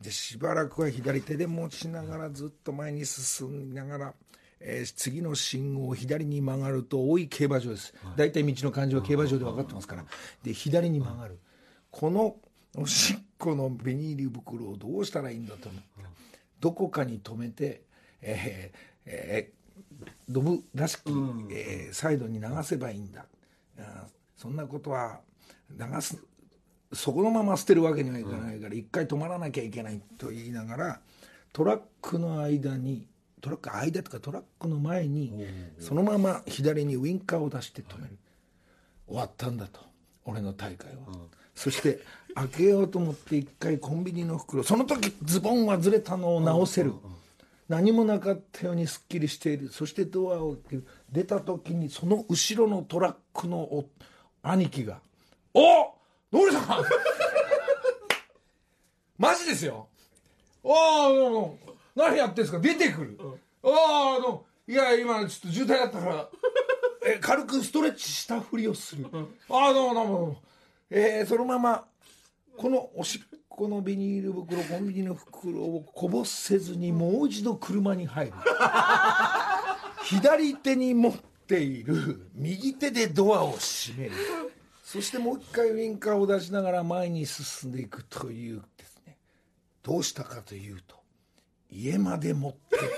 [0.00, 4.14] でしばらくは左手で持ちながらずっと前に進みながら、
[4.58, 10.06] えー次の信号を左に曲がると大井競馬場です、大体道の感じは競馬場で分かってますから。
[10.42, 11.38] で左に曲がる。
[11.90, 12.36] この
[12.76, 15.88] おしっこのビニール袋をどうしたらいいんだと思って
[16.60, 17.82] どこかに止めて、
[18.20, 19.60] えーえー
[20.28, 21.00] ドブらしき、
[21.50, 23.26] えーサイドに流せばいいんだ。
[23.78, 23.84] あー
[24.36, 25.20] そんなことは
[25.70, 26.22] 流す
[26.92, 31.00] そこのまま捨てるわけにはいかないから一回止まらなきゃいけないと言いながら
[31.52, 33.06] トラックの間に
[33.40, 35.32] トラック間とかトラックの前に
[35.78, 38.16] そのまま左にウインカーを出して止める。
[39.06, 39.80] 終わったんだと。
[40.24, 41.00] 俺の大会は、
[41.62, 42.00] そして
[42.34, 46.94] 開けようと思って一回コンビニの袋その時ズボンはずれたのを直せる、
[47.68, 49.68] 何もなかったようにすっきりしている。
[49.70, 50.86] そしてドアを開ける。
[51.12, 53.84] 出た時にその後ろのトラックのお
[54.42, 55.00] 兄貴が
[55.52, 55.92] 「お
[56.32, 56.84] ノリさん！
[59.18, 59.88] マジですよ。
[60.64, 61.58] ああどうも
[61.94, 62.58] 何やってんすか？
[62.58, 63.18] 出てくる、
[63.62, 66.28] ああどうもいや今ちょっと渋滞だったから。
[67.06, 69.06] え軽くストレッチしたふりをする、
[69.48, 70.42] ああどうもどうもどうも
[70.90, 71.84] えーそのまま
[72.56, 78.32] このおしっこのビニール袋コンビニの袋をこぼせずにもう一度車に入る。
[80.04, 81.12] 左手に持っ
[81.46, 84.12] ている右手でドアを閉める。
[84.82, 89.18] そしてもう一回ウインカーを出しながら前に進んでいくというですね。
[89.82, 90.96] どうしたかというと
[91.70, 92.88] 家まで持って帰る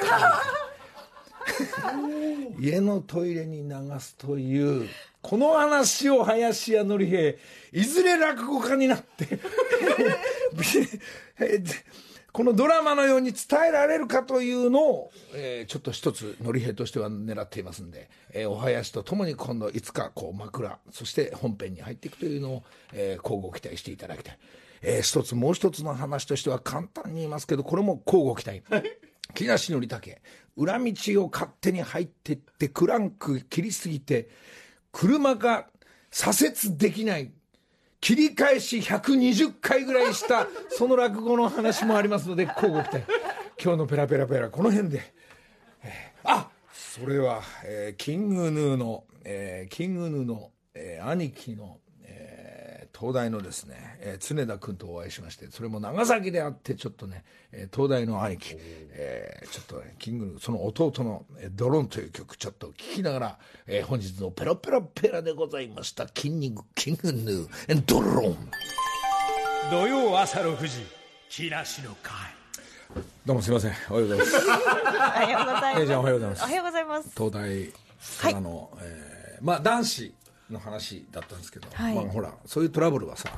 [2.58, 4.88] 家のトイレに流すという
[5.20, 7.34] この話を林家典平
[7.72, 9.38] いずれ落語家になって
[12.32, 24.38] このドラマのように伝えられるかというのを、えーちょっと一つ典平としては狙っていますんで、えーお囃子とともに今度いつかこう枕そして本編に入っていくというのを、えー交互期待していただきたい、
[24.80, 28.84] えー一つもう一つの話としては簡単に言いますけどこれも交互期待。
[29.34, 30.16] 木梨憲武
[30.56, 34.28] 裏道を勝手に入ってってクランク切りすぎて
[34.92, 35.66] 車が
[36.10, 37.32] 左折できない。
[38.02, 43.04] 切り返し120回ぐらいした その落語の話もありますので交互期待。
[43.62, 45.02] 今日のペラペラペラこの辺で、
[45.84, 51.78] えーあそれは、えーキングヌーの、えーキングヌーの、えー兄貴の、
[53.02, 68.50] 東大のですね、えー常田君とお会いしましてそれも長崎であってちょっとね、えー東大の兄貴、えーちょっとねキングヌーその弟の「えードローン」という曲ちょっと聴きながら、えー本日のペラペラペラでございました「キングキングヌーえードローン」
[69.72, 70.86] 土曜朝6時
[71.28, 72.14] 木梨の会。
[73.26, 73.72] どうもすいません。
[73.90, 74.36] おはようございます。
[74.46, 75.92] おはようございます。
[75.96, 76.42] おはようございます。
[76.42, 77.08] おはようございます。
[77.16, 77.66] 東大
[78.20, 80.14] からの、えーまあ男子
[80.52, 81.94] の話だったんですけど、はい。
[81.94, 83.30] まあほらそういうトラブルはさ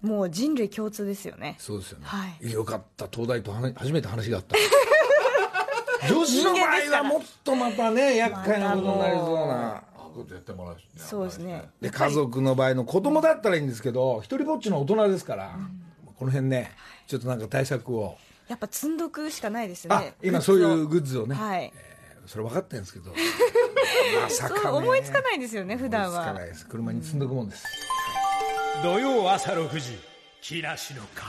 [0.00, 1.56] もう人類共通ですよね。
[1.58, 2.50] そうですよね、はい。
[2.50, 4.56] よかった東大と話初めて話があった。
[6.08, 9.82] 女子の場合はもっとまたね厄介なことになりそうな。
[10.10, 11.68] ことやってもらうしねそうですね。
[11.80, 15.56] で家族の場合の子供だったらいいんですけど一人ぼっちの大人ですから、
[16.18, 16.72] この辺ね
[17.06, 18.16] ちょっとなんか対策を。
[18.48, 20.14] やっぱ積んどくしかないですね。
[20.22, 21.72] 今そういうググッズをね、はい。
[22.26, 23.12] それ分かってるんですけど
[24.22, 24.78] まさそうかね。
[24.78, 26.46] 思いつかないですよね、普段は思いつかない。
[26.46, 26.66] です。
[26.66, 27.64] 車に積んどくもんです、
[28.82, 29.98] 土曜朝6時
[30.40, 31.26] 木梨の会。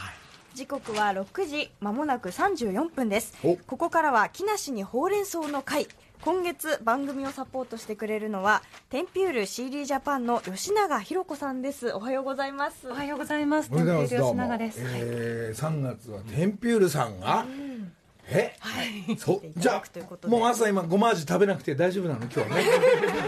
[0.53, 3.33] 時刻は6時まもなく34分です。
[3.43, 3.55] お。
[3.55, 5.87] ここからは木梨にほうれん草の会。
[6.23, 11.91] 今月番組をサポートしてくれるのはテンピュール CD ジャパンの吉永弘子さんです。
[11.93, 12.87] おはようございます。
[12.89, 13.69] おはようございます。
[13.71, 14.19] おはようございます。
[14.19, 14.79] どうも吉永です。
[14.83, 18.00] えー、3月はテンピュールさんが、え、そ
[18.31, 19.61] じゃい。
[19.61, 20.35] ただくということで。
[20.35, 22.21] あもう朝今ごま味食べなくて大丈夫なの？
[22.21, 22.63] 今日はね。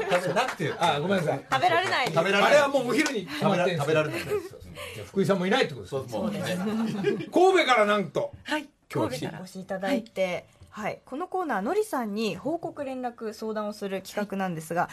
[0.10, 0.74] 食べなくて？
[0.80, 1.46] あごめんなさい。
[1.52, 2.44] 食べられない食べられない。
[2.44, 4.24] あれはもうお昼に決まってんです食べられないい。
[4.24, 6.32] じゃあ福井さんもいないってことですそうもう。
[6.32, 6.40] ね
[7.32, 8.32] 神戸からなんと。
[8.44, 8.68] はい。
[8.94, 11.00] 今日は神戸からお越しいただいて、はい。
[11.06, 14.90] このコーナーのりさんに報告連絡相談をする企画なんですが、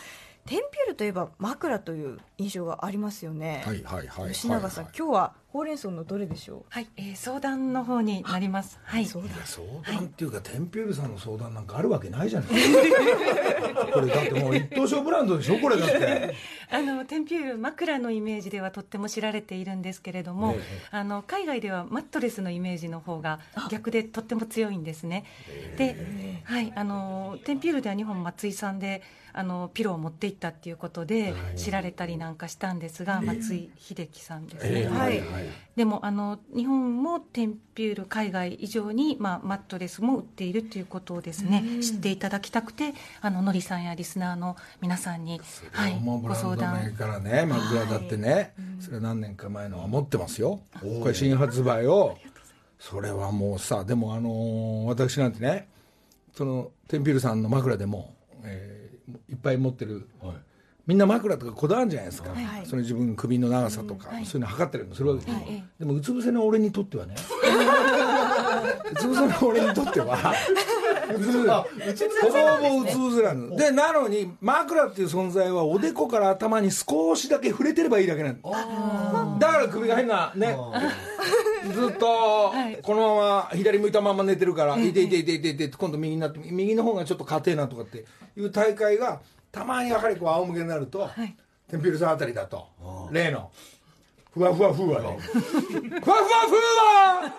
[0.46, 8.79] テンピュールといえば枕という印象がありますよね、はいはいはい吉永さん、はいはい今日はほうれん草のどれでしょはい、えー相談の方になります。
[8.85, 9.05] はい。
[9.05, 9.31] そうだ。
[9.31, 12.50] いや相談っていうか、テンピュールさんの相談なんかあるわけないじゃない
[13.92, 16.35] これだってもう一等賞ブランドでしょこれだって。
[16.70, 20.62] あのテンピュール枕のイメージではとっても知られているんですけれども、ええ。
[20.92, 25.24] あの海外ではマットレスのイメージの方が逆でとっても強いんですね。
[25.76, 25.96] で、
[26.44, 34.71] はい、あのテンピュールでは日本松井さんであのピローを持っていったっていうことで知られたりなんかしたんですが、松井秀喜さんですね。
[34.73, 35.23] ええはい。
[35.77, 45.40] でもあの日本もテンピュール海外以上に、まあ、マットレスも売っているということをですね、知っていただきたくてあののりさんやリスナーの皆さんに、
[45.73, 46.93] はい、ご相談。
[46.95, 50.61] からね枕だってね、それ何年か前のは持ってますよ。
[50.81, 52.19] これ新発売を。
[52.81, 55.69] それはもうさでもあのー私なんてね
[56.35, 58.80] そのテンピュールさんの枕でも、えー
[59.29, 60.07] いっぱい持ってる、
[60.87, 62.66] みんな枕とかこだわるじゃないですか、はい。
[62.66, 65.64] その自分首の長さとか、そういうの測ったりもするわけですよ、はい。
[65.79, 67.14] でもうつ伏せの俺にとってはね。
[68.90, 70.35] うつ伏せの俺にとっては
[71.14, 71.49] うつ伏せ。
[72.20, 73.23] ほぼほぼうつ伏せ。
[73.23, 80.57] なのでなのに枕っていう存在はおでこから頭に少しだけ触れてればいいだけなのだから首が変なね
[81.73, 88.05] ずっとこのまま左向いたまま寝てるから「いていていていていて」って今度右になって右の方がちょっと硬いなとかって
[88.37, 89.20] いう大会が
[89.53, 91.11] たまにやはりこう仰向けになると、
[91.68, 92.68] テンピュールさんあたりだと
[93.11, 93.51] 例の
[94.33, 95.40] ふわふわふわね ふわ
[96.01, 97.33] ふわふわ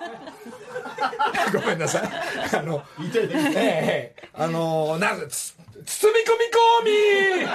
[1.62, 2.57] ごめんなさい。
[2.57, 2.84] あの
[3.15, 5.55] ええあのなんかつ
[5.86, 6.31] 包み込
[6.84, 7.45] み込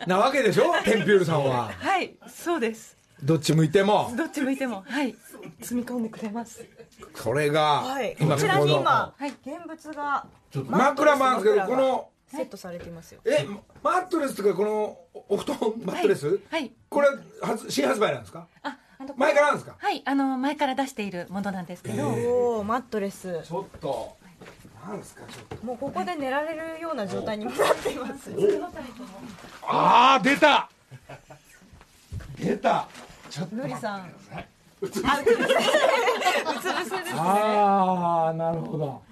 [0.00, 0.06] み！
[0.06, 0.72] なわけでしょ？
[0.82, 1.70] テンピュールさんは。
[1.78, 2.96] はいそうです。
[3.22, 4.12] どっち向いても。
[4.16, 4.82] どっち向いても。
[4.86, 5.14] はい
[5.60, 6.64] 積み込んでくれます。
[7.22, 9.30] これが、はい、今こちらに今、はい。
[9.30, 13.20] 現物が枕もあるんですけどこのセットされていますよ。
[13.24, 13.46] え
[13.82, 16.72] マットレスとかこのお布団マットレス、はい。
[16.88, 17.08] これ
[17.42, 18.46] 初新発売なんですか？
[18.62, 18.78] あ
[19.16, 19.76] 前からなんですか？
[19.78, 20.02] はい。
[20.04, 23.42] あの前から出しているものなんですけど、おおマットレス。
[23.44, 24.16] ちょっと
[24.86, 25.66] なんですかちょっと。
[25.66, 28.30] もうここで寝られるような状態にもなっています。
[29.62, 30.70] ああ出た！
[32.38, 32.88] 出た！
[33.30, 34.14] ちょっとのりさん
[37.18, 39.02] ああなるほど。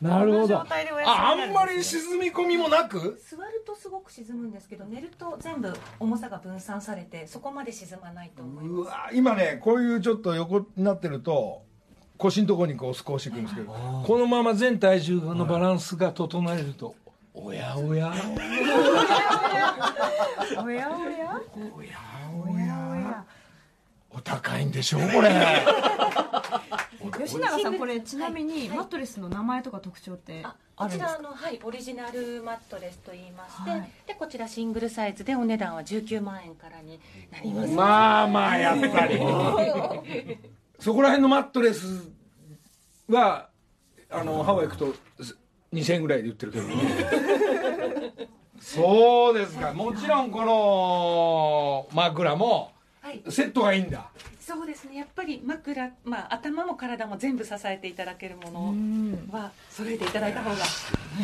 [0.00, 0.58] なるほど。
[0.58, 0.66] あ
[1.06, 2.98] あんまり沈み込みもなく？
[2.98, 8.90] 座るとすごく沈むんですけど寝ると全部重さが分散されてそこまで沈まないと思いうます。
[8.90, 11.62] わ今ねこういうちょっと横になってると
[12.18, 13.72] 腰のところにこう少しいくんですけど
[14.04, 16.94] このまま全体重のバランスが整えると
[17.36, 18.12] おやおや。
[18.14, 18.30] お
[20.60, 20.64] やおや。
[20.64, 21.40] おやおや。
[21.76, 21.82] お
[24.24, 25.30] 高いんでしょこれ。
[27.24, 31.22] 吉永さんこれちなみにマットレスの名前とか特徴ってあこちるんですか？
[31.22, 33.90] らのはいオリジナルマットレスと言いまして、はい。
[34.06, 36.98] でこちらシングルサイズでお値段は19万円からに
[37.30, 37.72] なります。
[37.72, 39.18] まあまあやっぱり。
[40.80, 42.10] そこら辺のマットレス
[43.08, 43.48] は
[44.10, 44.94] あのハワイ行くと
[45.72, 46.66] 2000円ぐらいで売ってるけど
[48.60, 49.72] そうですか。
[49.72, 52.73] もちろんこの枕もはい、
[53.30, 54.10] セットがいいんだ。
[54.40, 54.96] そうですね。
[54.96, 58.74] やっぱり枕、まあ頭も体も全部支えていただけるも
[59.30, 60.56] のは揃えていただいた方が。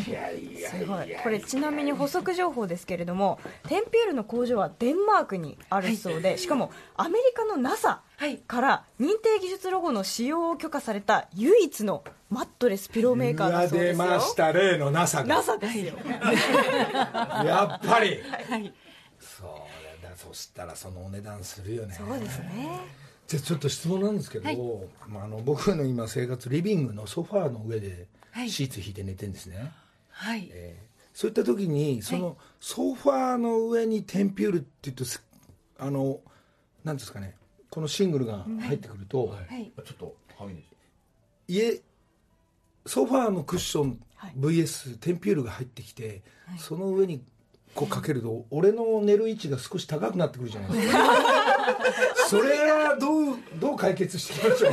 [0.07, 1.17] いやいやすごい。
[1.23, 8.37] これちなみに補足情報ですけれどもテンピュールの工場はデンマークにあるそうで、しかもアメリカの NASA はい。
[8.39, 14.05] から認定技術ロゴの使用を許可された唯一のマットレスピローメーカーだそうですよ。
[14.05, 15.37] 出ました例の NASA が。
[15.37, 15.95] NASA ですよ。
[17.45, 18.21] やっぱり。
[18.49, 18.73] はい。
[19.19, 19.70] そう
[20.21, 21.95] そしたらそのお値段するよね。
[21.95, 22.69] そうですね。
[23.27, 24.59] じゃあちょっと質問なんですけど、はい。
[25.09, 28.51] まあ、あの僕の今生活リビングのソファーの上ではい。
[28.51, 29.73] シーツ引いて寝てるんですね、
[30.11, 30.49] はい。
[30.53, 35.23] えーそういった時にそのソファーの上にテンピュールって言うとす
[35.77, 36.21] あの
[36.85, 37.35] なんですかね。
[37.69, 39.73] このシングルが入ってくると、はい。
[39.85, 40.55] ちょっとはみ
[41.49, 41.83] 出家
[42.87, 44.33] ソファーのクッションはい。
[44.37, 46.23] VS テンピュールが入ってきて、
[46.59, 47.23] その上に
[47.75, 50.99] こうかけると俺の寝る位置が少し高くなってくるじゃないですか。
[52.29, 54.73] それはどうどう解決していきましょう？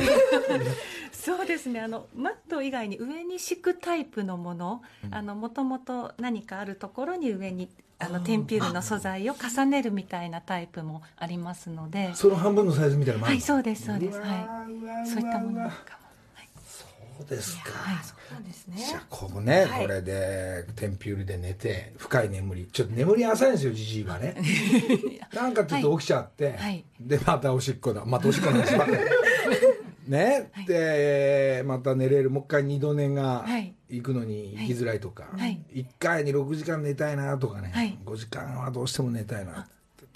[1.12, 1.80] そうですね。
[1.80, 7.68] あのマット以外に上に敷くタイプのものあのもともと何かあるところに上に
[8.00, 12.14] あのテンピュールの素材を重ねるみたいなタイプもありますので。
[12.14, 13.38] その半分のサイズみたいなのもあるの？
[13.38, 14.18] はいそうですそうです。
[14.20, 15.08] はい。
[15.08, 15.70] そういったものかも
[17.18, 17.64] そうですか。
[18.30, 19.82] そうですじゃあねここね、はい。
[19.82, 22.68] これでテンピュールで寝て深い眠り。
[22.72, 24.36] ちょっと眠り浅いんですよじじいはね。
[25.34, 26.84] なんかちょっと起きちゃって、はい。
[27.00, 28.04] でまたおしっこだ。
[28.04, 28.98] またおしっこの話ばっかり。
[30.08, 32.30] ね、でまた寝れる。
[32.30, 33.74] もう一回二度寝がはい。
[33.90, 35.60] 行くのに行きづらいとか、はい。
[35.72, 37.98] 1回に6時間寝たいなとかね、はい。
[38.04, 39.68] 5時間はどうしても寝たいな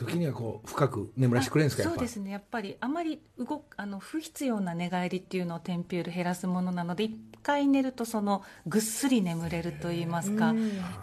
[0.03, 2.31] 時にはこう深く眠らしてくれるんですかやっぱそうですね。
[2.31, 10.55] やっぱりあまり動くあの不必要な寝返りっていうのをテンピュール減らすものなので一回寝るとそのぐっすり眠れるといいますか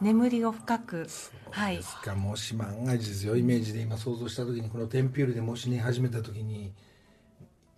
[0.01, 1.07] 眠りを深く
[1.51, 1.77] はい。
[1.77, 2.15] ですか。
[2.15, 3.35] もし万が一ですよ。
[3.35, 6.71] イメージで今想像した時にこのテンピュールでもし寝始めた時に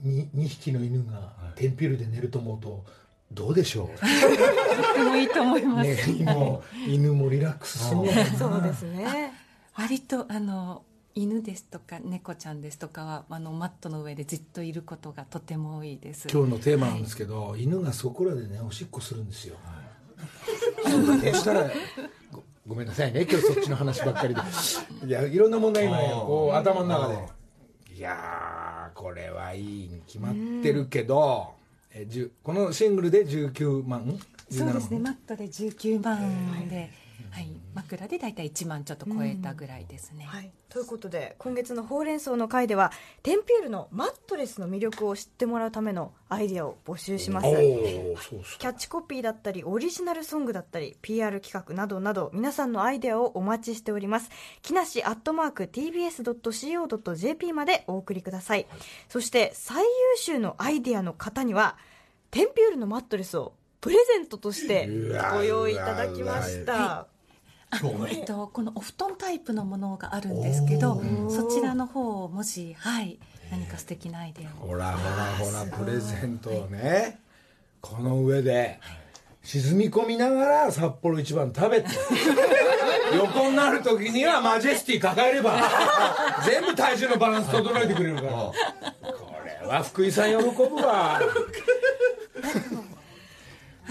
[0.06, 2.84] 2, 2匹の犬がテンピュールで寝ると思うと
[3.32, 9.32] どうでしょとてもいいと思いうます、 ねもう犬もリラックスするのかなそうですね。
[9.76, 16.28] 割とあの犬ですとか猫ちゃんですとかはあのマットの上でじっといることがとても多いです。
[16.32, 19.56] 今日のテーマなんですけど、犬がそこらでねおしっこするんですよ、
[20.84, 20.90] そ
[21.38, 21.70] したら
[22.32, 23.28] ごごめんなさいね。
[23.30, 24.42] 今日そっちの話ばっかりで。
[25.08, 27.42] いやいろんな問題今ねこう頭の中で。
[27.96, 31.54] いやーこれはいいに決まってるけど、
[31.94, 32.08] え
[32.42, 34.20] このシングルで19万？17万？
[34.52, 35.00] そうですね。
[35.00, 36.90] マットで19万で、
[37.32, 42.92] はい、枕で大体1万ちょっと超えたぐらいですね、はい、ということで今月のほうれん草の会では
[43.24, 47.48] テンピュールのマットレスの魅力を知ってもらうためのアイデアを募集します。
[47.48, 54.30] キャッチコピーだったりオリジナルソングだったり PR 企画などなど皆さんのアイデアをお待ちしております。
[54.62, 58.68] 木梨アットマーク TBS.CO.JP までお送りください。
[59.08, 61.78] そして最優秀のアイデアの方には
[62.30, 64.88] テンピュールのマットレスをプレゼントとして
[65.34, 67.08] ご用意いただきました
[68.10, 73.18] えっと、このお布団タイプのものがあるんですけどそちらの方をもし、はい、
[73.50, 74.68] 何か素敵なアイデアを。
[74.68, 77.20] ほらほらほらプレゼントをね
[77.80, 78.80] この上で
[79.44, 81.90] 沈み込みながら札幌一番食べて
[83.16, 85.58] 横になる時にはマジェスティ抱えれば
[86.46, 88.32] 全部体重のバランス整えてくれるから。
[88.32, 88.54] こ
[89.46, 91.20] れは福井さん喜ぶわ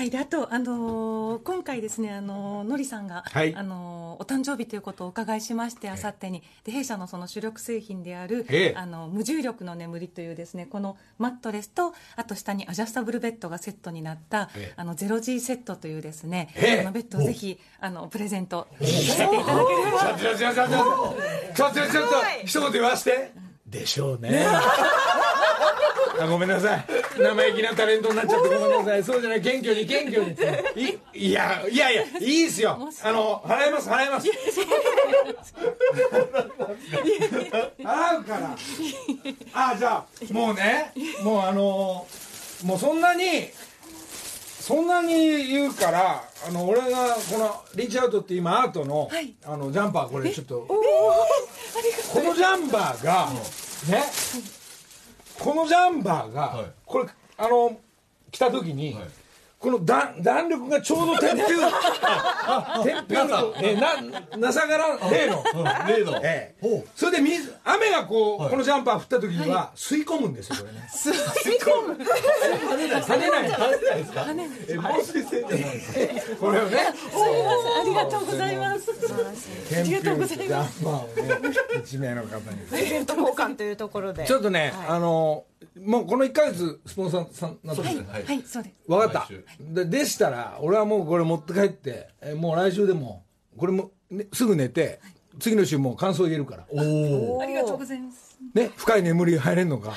[0.00, 3.54] はい、であと、あのー今回ですね、あのーのりさんが、はい。
[3.54, 6.42] あのーお誕生日ということをお伺いしまして、あさってに。
[6.64, 8.74] で弊社のその主力製品である、ええ。
[8.78, 14.74] あの無重力の眠りというですねこのマットレスとあと下にアジャスタブルベッドがセットになった、ええ。
[14.76, 16.48] あのゼロ G セットというですね、
[16.82, 19.98] のベッドをぜひあのプレゼントさせていただければ。
[21.58, 24.46] ちょっと言言わしてでしょうね。
[26.20, 26.85] あごめんなさい。
[27.18, 29.04] 生意気なタレントになっちゃってごめんなさい。
[29.04, 29.40] そうじゃない。
[29.40, 30.24] 謙虚に謙虚
[30.74, 30.98] に。
[31.14, 32.78] いいやいやいやいいですよ。
[33.02, 34.28] あの払います払います。
[37.78, 38.56] 払うから。
[39.54, 42.06] あじゃあもうねもうあの
[42.64, 43.50] もうそんなに
[44.61, 49.35] そんなに言うからあの俺がこのリーチアウトって今アートの,、はい。
[49.44, 50.77] あのジャンパーこれちょっとこ
[52.20, 53.29] のジャンバーが
[53.88, 54.03] ね？
[55.38, 56.64] このジャンバーが、はい。
[56.85, 57.81] これあの
[58.31, 59.05] 着た時に、はい
[59.61, 65.44] この弾弾力がちょうどテンピュールあテンピュールと、えななさがら例の、
[65.87, 66.18] 例の。
[66.23, 66.55] え
[66.96, 68.51] それで水雨がこう、はい。
[68.53, 70.88] このジャンパー降った時には吸い込むんですよこれね。
[70.90, 71.92] 吸い込む？
[71.94, 73.03] 跳ねない。
[73.03, 73.42] 跳ねない
[73.99, 74.27] ですか？
[74.66, 76.37] え防水性じゃないですか？
[76.37, 78.57] これをねありがとうござい。
[78.57, 80.38] ますありがとうございます。
[80.38, 81.07] ジャンパーを
[81.42, 82.57] ね 一名の方に。
[82.66, 84.25] プレゼント交換というところで。
[84.25, 85.44] ちょっとね、あの
[85.79, 87.88] もうこの1か月スポンサーさんなってる。
[87.88, 88.42] はいはい。
[88.42, 88.75] そうです。
[88.88, 89.29] 分かった。
[89.61, 93.25] ででしたら俺はもうこれ持って帰ってえもう来週でも
[93.57, 95.01] これも、ね、すぐ寝て
[95.38, 96.66] 次の週もう感想言えるから。
[96.70, 98.38] おおありがとうございます。
[98.55, 99.94] ね深い眠り入れんのか、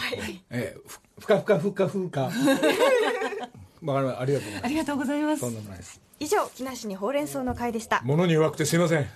[0.50, 2.30] ええふふかふかふかふか。
[3.84, 4.22] わかりました。
[4.22, 4.66] ありがとうございます。
[4.66, 5.42] ありがとうございます。
[5.42, 6.02] とんでもないです。
[6.20, 8.02] 以上木梨にほうれん草の会でした。
[8.04, 9.08] 物に弱くてすいません。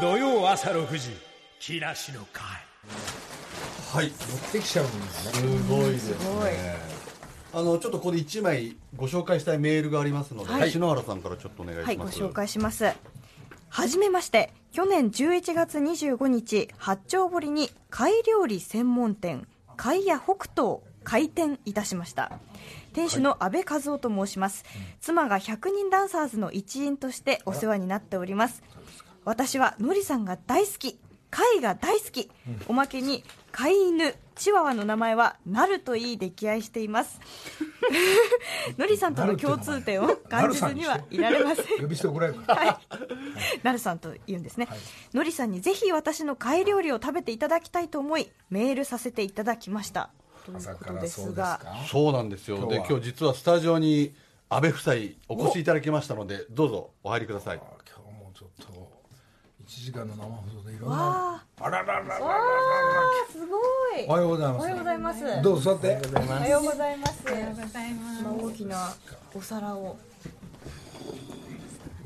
[0.00, 1.10] 土曜朝6時
[1.58, 2.65] 木梨の会
[3.92, 4.08] はい。
[4.08, 5.48] 持ってきちゃうんですね。
[5.48, 5.90] すごい。
[5.92, 6.96] ですね
[7.52, 10.70] あのちょっとここで1枚ご紹介したいメールがありますので、はい。
[10.70, 12.92] 篠原さんからちょっとお願いします、はい、ご紹介します。
[13.68, 19.46] はじめまして、去年11月25日、八丁堀に貝料理専門店、
[19.76, 22.32] 貝屋北東、開店いたしました。
[22.92, 24.64] 店主の安倍和夫と申します。
[25.00, 28.62] 妻が100人ダンサーズの一員としてお世話になっております。
[29.24, 30.98] 私はのりさんが大好き、
[31.30, 32.30] 貝が大好き、
[32.68, 37.20] おまけに飼い犬、チワワの名前はなるといい溺愛しています。
[38.78, 41.78] のりさんとの共通点を感じずにはいられません。
[41.80, 42.78] 呼び捨て怒られるはい、
[43.62, 44.68] なるさんと言うんですね、
[45.14, 50.10] のりさんにぜひ私の貝料理を食べていただきたいと思いメールさせていただきました。
[50.44, 52.66] という朝ことからそうですそうなんですよ。
[52.68, 54.14] で今日実はスタジオに
[54.48, 54.94] 安倍夫妻
[55.28, 57.60] お越しいただきましたのでどうぞお入りください
[59.86, 61.70] 時間の生放送でいろんなわあ。
[61.70, 62.34] ららららららあわ
[63.28, 63.56] あすご
[63.96, 64.04] い。
[64.08, 65.42] おはようございおはようごますざいます。
[65.42, 66.00] どうぞ座って。
[66.26, 67.22] おはようございます。
[67.24, 68.20] おはようございます。
[68.20, 68.94] 今大きな
[69.32, 69.96] お皿を。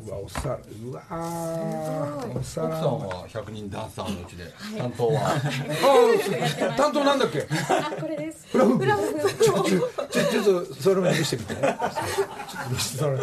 [0.07, 2.27] うわお皿うわー。
[2.29, 4.45] お奥皿さんは100人ダンサーのうちで
[4.77, 5.31] 担当は。
[5.31, 7.47] あ担当なんだっけ？
[7.71, 8.47] あ、これです。
[8.53, 9.43] フラフープ。
[9.43, 11.55] ちょちょちょちょっとそれも見せてみて。
[11.65, 13.19] ちょっと見せてそれ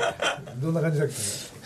[0.57, 1.56] どんな感じだっけ？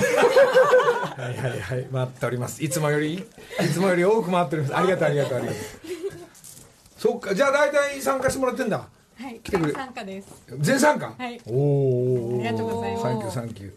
[0.00, 1.88] はいはいはい。
[1.92, 2.62] 回っております。
[2.62, 3.24] いつもよりい
[3.72, 4.76] つもより多く回っております。
[4.76, 5.62] ありがとうありがとうありがとう。
[6.98, 7.34] そっか。
[7.34, 8.78] じゃあ大体参加してもらってんだ。
[9.18, 9.72] はい、来てくれ。
[9.72, 10.28] 参加です。
[10.58, 11.14] 全参加？
[11.16, 11.40] はい。
[11.46, 13.02] おおありがとうございます。
[13.02, 13.70] サンキューサンキュー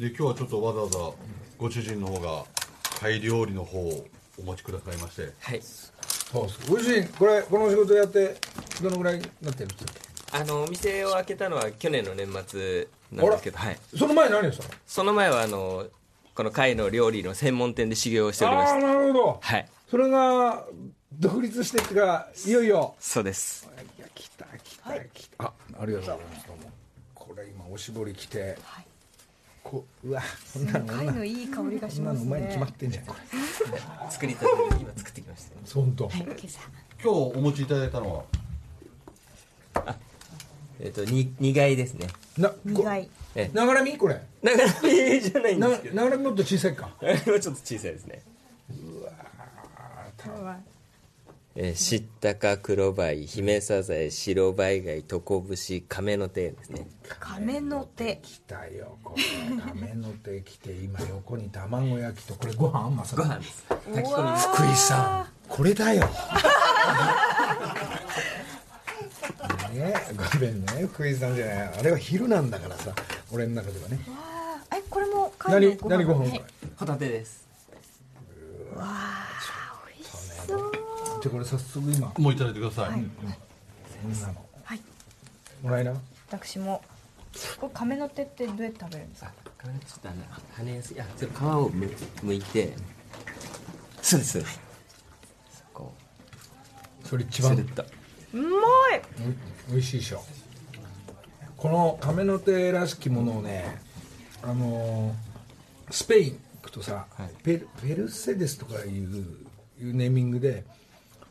[0.00, 0.98] で今日はちょっとわざわざ
[1.58, 2.44] ご主人の方が
[3.00, 4.06] 貝料理の方を
[4.38, 5.32] お持ちくださいまして。
[5.40, 5.60] はい。
[5.62, 6.70] そうです。
[6.70, 8.36] ご主人これこの仕事やって
[8.82, 9.92] どのぐらいになってるんですか？
[10.36, 14.70] あのお店を開けたのは去年の年末なんですけど、はい、その前何をしたの？
[14.84, 15.86] その前はあの
[16.34, 19.38] この貝の料理の専門店で修行をしておりまああしたなるほど。
[19.40, 19.68] はい。
[19.88, 20.64] それが
[21.12, 22.96] 独立してっていうかいよいよ。
[22.98, 23.70] そうです。
[23.96, 26.46] いや来た来た来た、あありがとうございます。
[26.48, 26.72] どうも。
[27.14, 28.58] これ今おしぼり来て、
[29.62, 30.22] こううわ
[30.52, 33.20] こんなの貝のいい香りがしこんなますのうまいに決まねってんじゃんこれ。
[34.10, 36.60] 作りたてで今作ってきましたそう本当、今朝。
[37.00, 38.24] 今日お持ちいただいたのは？
[40.80, 42.08] えっ、とに苦いですね。
[42.36, 43.08] なこ苦い。
[43.34, 43.96] えながらみ？
[43.96, 44.20] これ。
[44.42, 45.82] なかなかじゃないんなです。
[45.82, 46.90] けどながらみもっと小さいか。
[47.00, 48.22] あれはちょっと小さいですね。
[50.24, 50.56] 今日は
[51.56, 56.88] えー、シッタカ黒バイ姫サザエ白バイ貝トコブシ亀の手ですね。
[57.20, 58.18] 亀の手。
[58.22, 58.98] 来たよ。
[59.04, 59.22] これ
[59.62, 63.22] 亀の手来て今横に卵焼きとこれご飯まさか。
[63.22, 63.64] ご飯です。
[63.68, 65.26] 炊き込みです福井さん。
[65.48, 66.08] これだよ
[69.74, 69.94] ね
[70.34, 71.78] ごめんね福井さんじゃない。
[71.78, 72.94] あれは昼なんだからさ
[73.30, 73.98] 俺の中ではね。
[74.74, 76.30] えこれも何何ご飯？
[76.30, 76.42] はい
[76.76, 77.46] ホタテです。
[80.46, 82.12] じゃあこれ早速今。
[82.18, 83.10] もういただいてください、こん。
[84.20, 84.34] なの。
[84.64, 84.80] はい。
[85.62, 85.94] もらいな
[86.28, 86.82] 私も。
[87.60, 89.32] これ亀の手ってどうやって食べるんですか？
[89.58, 90.22] あちょっとあの
[90.56, 91.90] 跳ねやすいあちょっと皮をむ
[92.22, 92.72] むいて。
[94.02, 94.32] そうです。
[94.32, 94.60] そうです
[95.72, 95.92] こ
[97.04, 97.56] それ一番
[98.34, 98.48] うま
[98.96, 99.02] い。
[99.72, 100.22] おいしいでしょ。
[101.56, 103.78] この亀の手らしきものをね
[104.42, 107.06] あのースペイン行くとさ、
[107.42, 108.90] ペルペルセデスとかいう
[109.80, 110.64] いうネーミングで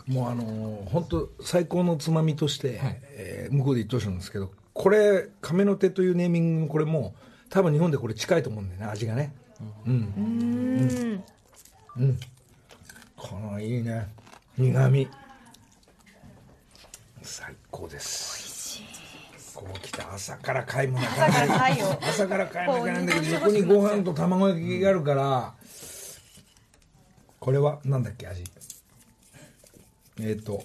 [0.07, 2.79] もうあのー本当最高のつまみとして、
[3.11, 7.13] えー向こうで言ってほしいんですけどこれ亀の手というネーミングのこれも
[7.49, 9.33] 多分日本でこれ近いと思うんだよね味がね。
[9.85, 11.23] うん。
[11.97, 12.19] うん。
[13.15, 14.07] このいいね。
[14.57, 15.07] 苦味
[17.23, 18.81] 最高です。
[19.55, 25.53] こう来た朝から買い物朝から貝を朝から買い物いけないんだけどそこにご飯と卵焼きがあるから。
[27.39, 28.43] これはなんだっけ味？
[30.21, 30.63] えっ、と。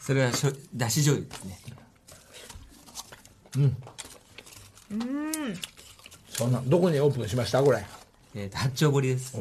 [0.00, 1.58] それはしょだし醤油ですね。
[6.28, 7.62] そんなどこにオープンしました？
[7.62, 7.84] これ。
[8.34, 9.32] えーと八丁堀です。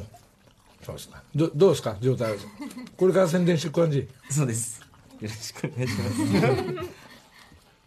[0.84, 1.22] そうですか。
[1.36, 1.98] どどうですか？
[2.00, 2.38] 状態は。
[2.98, 4.08] これから宣伝していく感じ？
[4.30, 4.85] そうです
[5.22, 6.18] よろしくお願いします。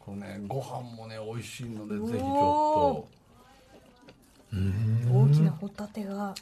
[0.00, 3.18] これねご飯もね美味しいのでぜひちょっ
[5.10, 6.34] 大きなホタテが。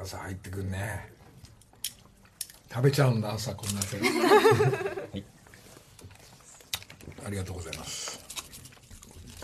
[0.00, 1.12] 朝入ってくんね。
[2.70, 3.96] 食べちゃうんだ朝こんな手
[7.26, 8.20] ありがとうございます。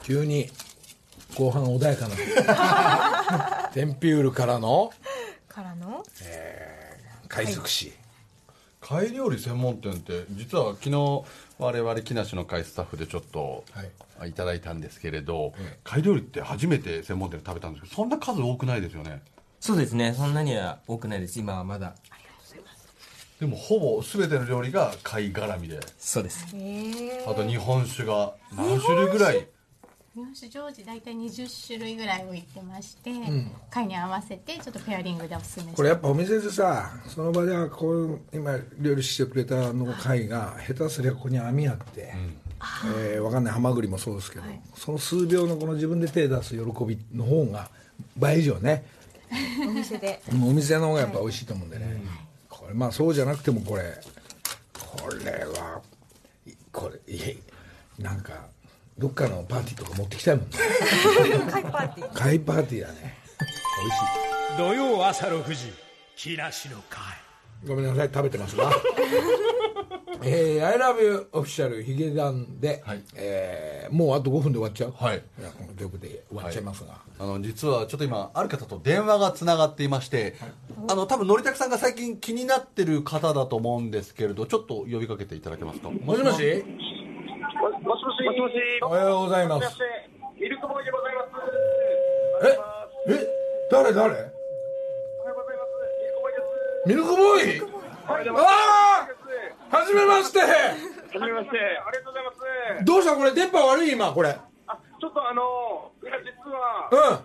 [0.03, 0.51] 急に
[1.35, 3.71] 後半穏やかな。
[3.73, 4.93] テンピュールからの。
[5.49, 6.05] からの。
[7.29, 8.04] 海賊史、と
[8.87, 11.23] 貝料理専門店って実は昨日
[11.59, 14.31] 我々木梨の会スタッフでちょっと、はい。
[14.31, 19.23] い、ただいたんですけれど、貝料理って初めて専門店で食べたんですけどそんな数多くないですよね。
[19.59, 20.13] そうですね。
[20.13, 21.41] そんなには多くないです。
[21.41, 21.95] 今はまだ。
[23.41, 25.81] でもほぼ全ての料理が貝絡みで。
[25.99, 26.47] そうです。
[27.27, 29.47] あと日本酒が何種類ぐらい
[30.15, 33.11] 日本酒常時大体20種類ぐらい置いてまして、
[33.69, 42.15] 貝に合わせてちょっとペアリングでおすすめこれやっぱお店でさその場ではこういう今料理してくれたの貝が下手すりゃここに網あって、
[42.97, 44.45] えーわかんないハマグリもそうですけど、
[44.77, 47.69] その数秒のこの自分で手出す喜びの方が
[48.17, 48.85] 倍以上ね。
[49.69, 50.23] お店で。
[50.31, 52.01] お店の方がやっぱ美味しいと思うんでね、
[52.49, 53.83] これまあそうじゃなくてもこれ。
[54.97, 55.83] これは
[56.47, 57.37] いこれいえ
[57.99, 58.54] なんか
[58.99, 60.51] どっかのパーティーとか持ってきたいもんね。
[61.51, 63.15] 貝パーティー貝パーティーだね。
[63.81, 64.57] 美味しい。
[64.57, 65.73] 土曜朝6時
[66.17, 67.03] 木梨の会。
[67.67, 68.71] ごめんなさい食べてますが。
[70.27, 73.03] えー、I love you オフィシャルヒゲダンで、はい。
[73.17, 74.95] えーもうあと5分で終わっちゃう。
[74.97, 75.23] はい。
[75.39, 80.37] いやこの曲で終わっちゃいますが、あの実はちょっと今ある方と電話がつながっていまして、
[80.89, 85.91] あの多分のりたくさんが最近気になってる方だと思うんですけれどちょっと呼びかけていただけますか？
[85.91, 86.65] もしもし？
[87.83, 88.23] もしもし。
[88.25, 88.55] もしもし。
[88.83, 89.79] おはようございます
[90.39, 91.29] ミルクボーイでございます。
[93.09, 93.15] え？
[93.15, 93.29] え？
[93.71, 93.93] 誰？
[93.93, 94.11] 誰？
[94.11, 94.29] おはよ
[95.33, 96.89] うございます。
[96.89, 97.47] ミルクボーイ？
[97.47, 98.33] ミルクボーイはい、あ
[99.73, 100.47] あはじめましては
[101.15, 101.57] じめまして。
[101.59, 102.33] ありがとうございま
[102.79, 102.85] す。
[102.85, 103.17] どうした？
[103.17, 103.93] これ電波悪い？
[103.93, 107.23] 今これうんあ、ちょっとあの、いや実は、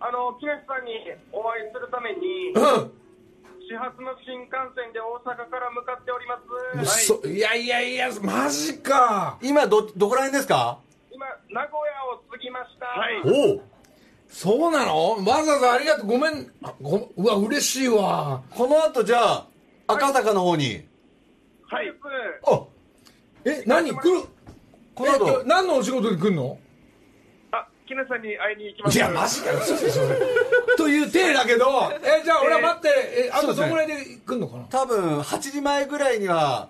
[0.00, 0.92] あの、木梨さんに
[1.32, 2.92] お会いするために、うん
[3.68, 6.48] 始発の新幹線で大阪から向かっております。
[6.88, 7.04] はい。
[7.04, 9.38] そいやいやいやマジか。
[9.42, 10.78] 今どどこら辺ですか？
[11.12, 12.86] 今、名古屋を過ぎました。
[12.86, 13.20] はい。
[13.52, 13.62] おお
[14.30, 15.22] そうなの？
[15.22, 16.06] わざわざありがとう。
[16.06, 16.50] ごめん。
[16.62, 18.42] あごうわ嬉しいわ。
[18.50, 19.46] この後じゃあ
[19.86, 20.86] 赤坂の方に、
[21.68, 21.92] はい。
[22.46, 22.62] あ
[23.44, 23.94] え何？
[23.94, 24.22] 来る？
[24.94, 25.42] この後。
[25.42, 26.58] え何のお仕事で来るの？
[27.88, 28.98] あ、木梨さんに会いに行きます。
[28.98, 29.60] いやマジかよ。
[30.76, 31.66] という体だけど
[32.02, 32.88] えじゃあ俺は待って
[33.28, 34.64] えあとどのぐらいで来るのかな？
[34.64, 36.68] 多分8時前ぐらいには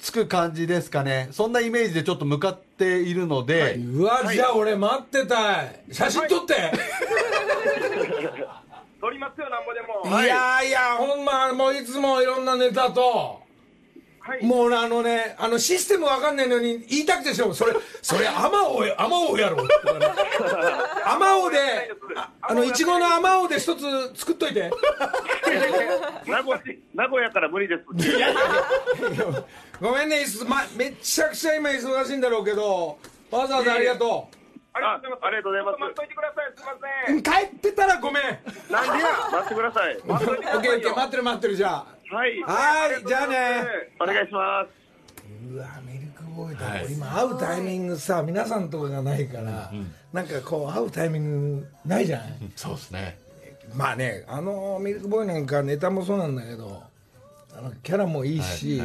[0.00, 1.28] 着く感じですかね。
[1.32, 5.82] そんなイメージでちょっと向かっているので、うわじゃあ俺待ってたい。
[5.90, 6.54] 写真撮って。
[9.00, 10.22] 撮りますよ、なんぼでも。
[10.22, 13.39] いやいやほんまもういつもいろんなネタと
[14.20, 14.44] はい。
[14.44, 19.58] もうあのねあのシステムわかんないのに言いたくてしょうそれそれアマオアマオやろ
[21.04, 21.58] アマオで
[22.14, 24.70] ああのいちごのアマオで一つ作っといて
[26.26, 26.60] 名古屋
[26.94, 27.84] 名古屋から無理です。
[29.80, 32.98] ごめんね、いすま、めちゃくちゃ今忙しいんだろうけど
[33.30, 34.28] わざわざありがと
[34.72, 35.24] ありがとうございます。
[35.26, 35.80] ありがとうございます。
[35.80, 36.52] 待っといてください。
[36.54, 37.18] すみません。
[37.18, 38.22] う帰ってたらごめん
[38.70, 39.08] なんでや？
[39.32, 39.98] 待ってください。
[40.06, 40.58] 待っといてくださいよ。
[40.58, 42.40] オッケーオッケー待ってる待ってるじゃあはい。
[42.42, 43.66] はいじゃあね。
[44.00, 44.80] お願いします。
[45.52, 49.72] うわミルクボーイだ、今会うタイミングさ皆さんとかがないから、
[50.12, 53.18] なんかこう会うタイミングないじゃない、そうですね。
[53.74, 56.82] まあねあのミルクボーイなんかネタもそうなんだけど
[57.56, 58.82] あのキャラもいいし、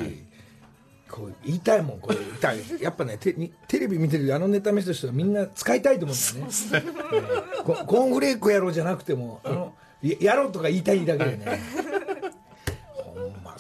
[1.10, 2.60] こう言いたいもんこれ言いたい。
[2.80, 6.90] やっぱねテにテレビ見てるあのネタ見せた人はみんな使いたいと思うんだよね。
[7.14, 9.74] ええココーンフレークやろうじゃなくてもあの
[10.04, 11.60] ややろうとか言いたいだけでね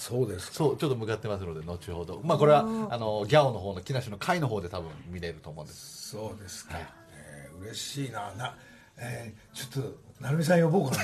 [0.07, 0.53] そうですか。
[0.55, 2.21] そうちょっと向かってますので後ほど。
[2.23, 2.59] まあこれは
[2.91, 6.09] あのギャオの方の木梨の会の方で多分見れると思うんです。
[6.09, 8.31] そうですか、えー嬉しいな。
[8.37, 8.55] な、
[8.97, 10.97] えーちょっと成美さん呼ぼうか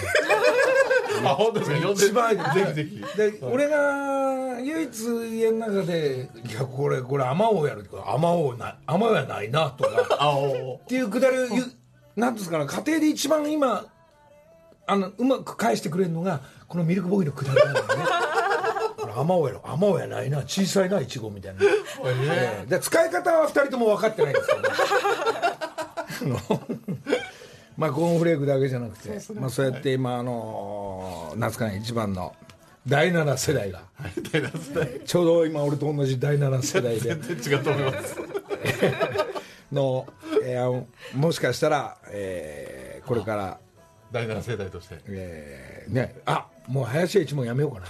[1.24, 1.32] な。
[1.32, 1.88] あ本当ですか？
[1.88, 2.06] 呼んで。
[2.06, 3.18] 一番ぜひぜひ。
[3.18, 9.90] で俺が唯一家の中で「いやこれこれアマオやる」ってアマオなアマオやないな」とか。
[10.20, 11.72] あおっていうくだりを言う
[12.16, 13.86] なんですかね家庭で一番今
[14.86, 17.82] あのうまく返してくれるのがこのミルクボーイのくだりなんね
[19.12, 21.60] これアマオやろアマオやないな小さいなイチゴみたいな、
[22.34, 24.54] ええで使い方は2人とも分かってないんですけ
[26.28, 26.32] ど
[27.78, 32.36] まあコーンフレークだけじゃなくてまあ、そうやって今あのなんですかね一番の
[32.88, 33.84] 第7世代が。
[35.06, 37.10] ちょうど今俺と同じ第7世代で。
[37.10, 38.16] 違うと思います。
[39.72, 40.08] の、
[40.44, 43.60] えーもしかしたら、えーこれから、
[44.12, 44.98] 第7世代として。
[45.08, 46.16] えーね。
[46.26, 47.88] あもう林家一門やめようかな。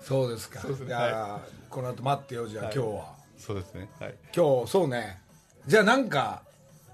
[0.00, 0.60] そうですか。
[0.86, 3.14] じゃあ、この後待ってよじゃあ、今日は。
[3.36, 3.88] そうですね。
[4.00, 4.14] はい。
[4.34, 5.20] 今日そうね。
[5.66, 6.42] じゃあなんか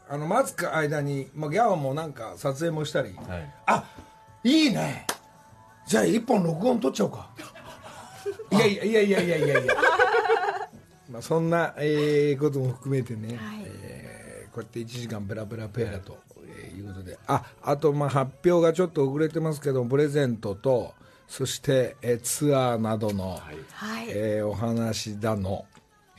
[0.08, 3.54] あの待つか間に、まあ、ギャオもなんか撮影もしたり、はい。
[3.66, 3.84] あ
[4.42, 5.06] いいね。
[5.86, 7.30] じゃあ一本録音撮っちゃおうか。
[8.52, 9.74] いやいやいやいやいやいやいや。
[11.10, 16.33] まあそんな、えーことも含めてね、えーこうやって1時間ベラベラペアと、えー
[16.74, 17.18] いうことで。
[17.26, 20.94] ああとまあ発表がちょっと遅れてますけどプレゼントと
[21.26, 24.06] そして、えーツアーなどの、はい。
[24.08, 25.64] えーお話だの、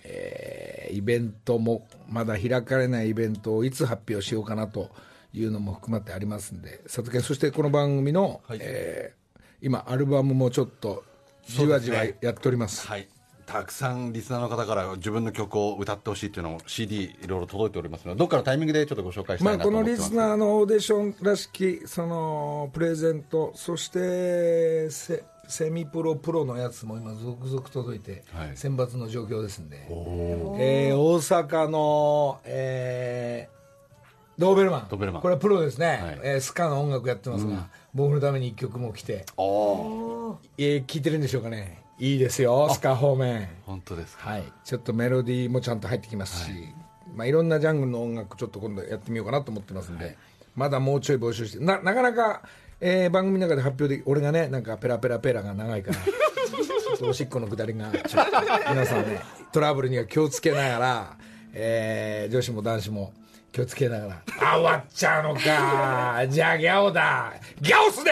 [0.03, 4.89] えーイベントもまだ開かれないイベントをいつ発表しようかなと
[5.33, 8.59] いうのも含まってありますんで佐藤そしてこの番組の、はい。
[8.61, 9.25] えー
[9.61, 11.03] 今アルバムもちょっと
[11.47, 12.87] じわじわやっております。
[12.87, 13.07] はい
[13.45, 28.57] たくさんリスナーの方から自分の曲を歌ってほしいというのを CD いろいろ届いておりますのでどっかのタイミングでちょっとご紹介したまあ、いなとこのリ思ってます、スナーのオーディションらしきそのプレゼントそしてセセミプロプロのやつも今続々届いて、はい。
[28.57, 33.55] 選抜の状況ですんで、えー大阪の、えー
[34.37, 34.87] ドーベルマン。
[34.89, 35.21] ドーベルマン。
[35.21, 36.19] これはプロですね、はい。
[36.23, 43.47] えースカの音楽やってますが、僕のために一曲も来て、おえー聞いてるんでしょうかねいいですよスカ方面。
[43.65, 44.29] 本当ですか。
[44.29, 46.73] はい、ちょっとメロディーもちゃんと入ってきますし、い。
[47.15, 50.17] まあ、いろんなジャンルの音楽ちょっと今度やってみようかなと思ってますんで、
[50.55, 52.41] まだもうちょい募集してななかなか
[52.81, 58.31] えー番組の中で発表で俺がねなんかペラペラペラが長いから ちょっとおしっこのくだりがちょっと
[58.69, 59.19] 皆さんね
[59.51, 61.17] トラブルには気をつけながら、
[61.53, 63.13] えー女子も男子も
[63.51, 64.21] 気をつけながら
[64.53, 65.41] あ終わっちゃうのか
[66.27, 68.11] じゃあギャオだギャオスで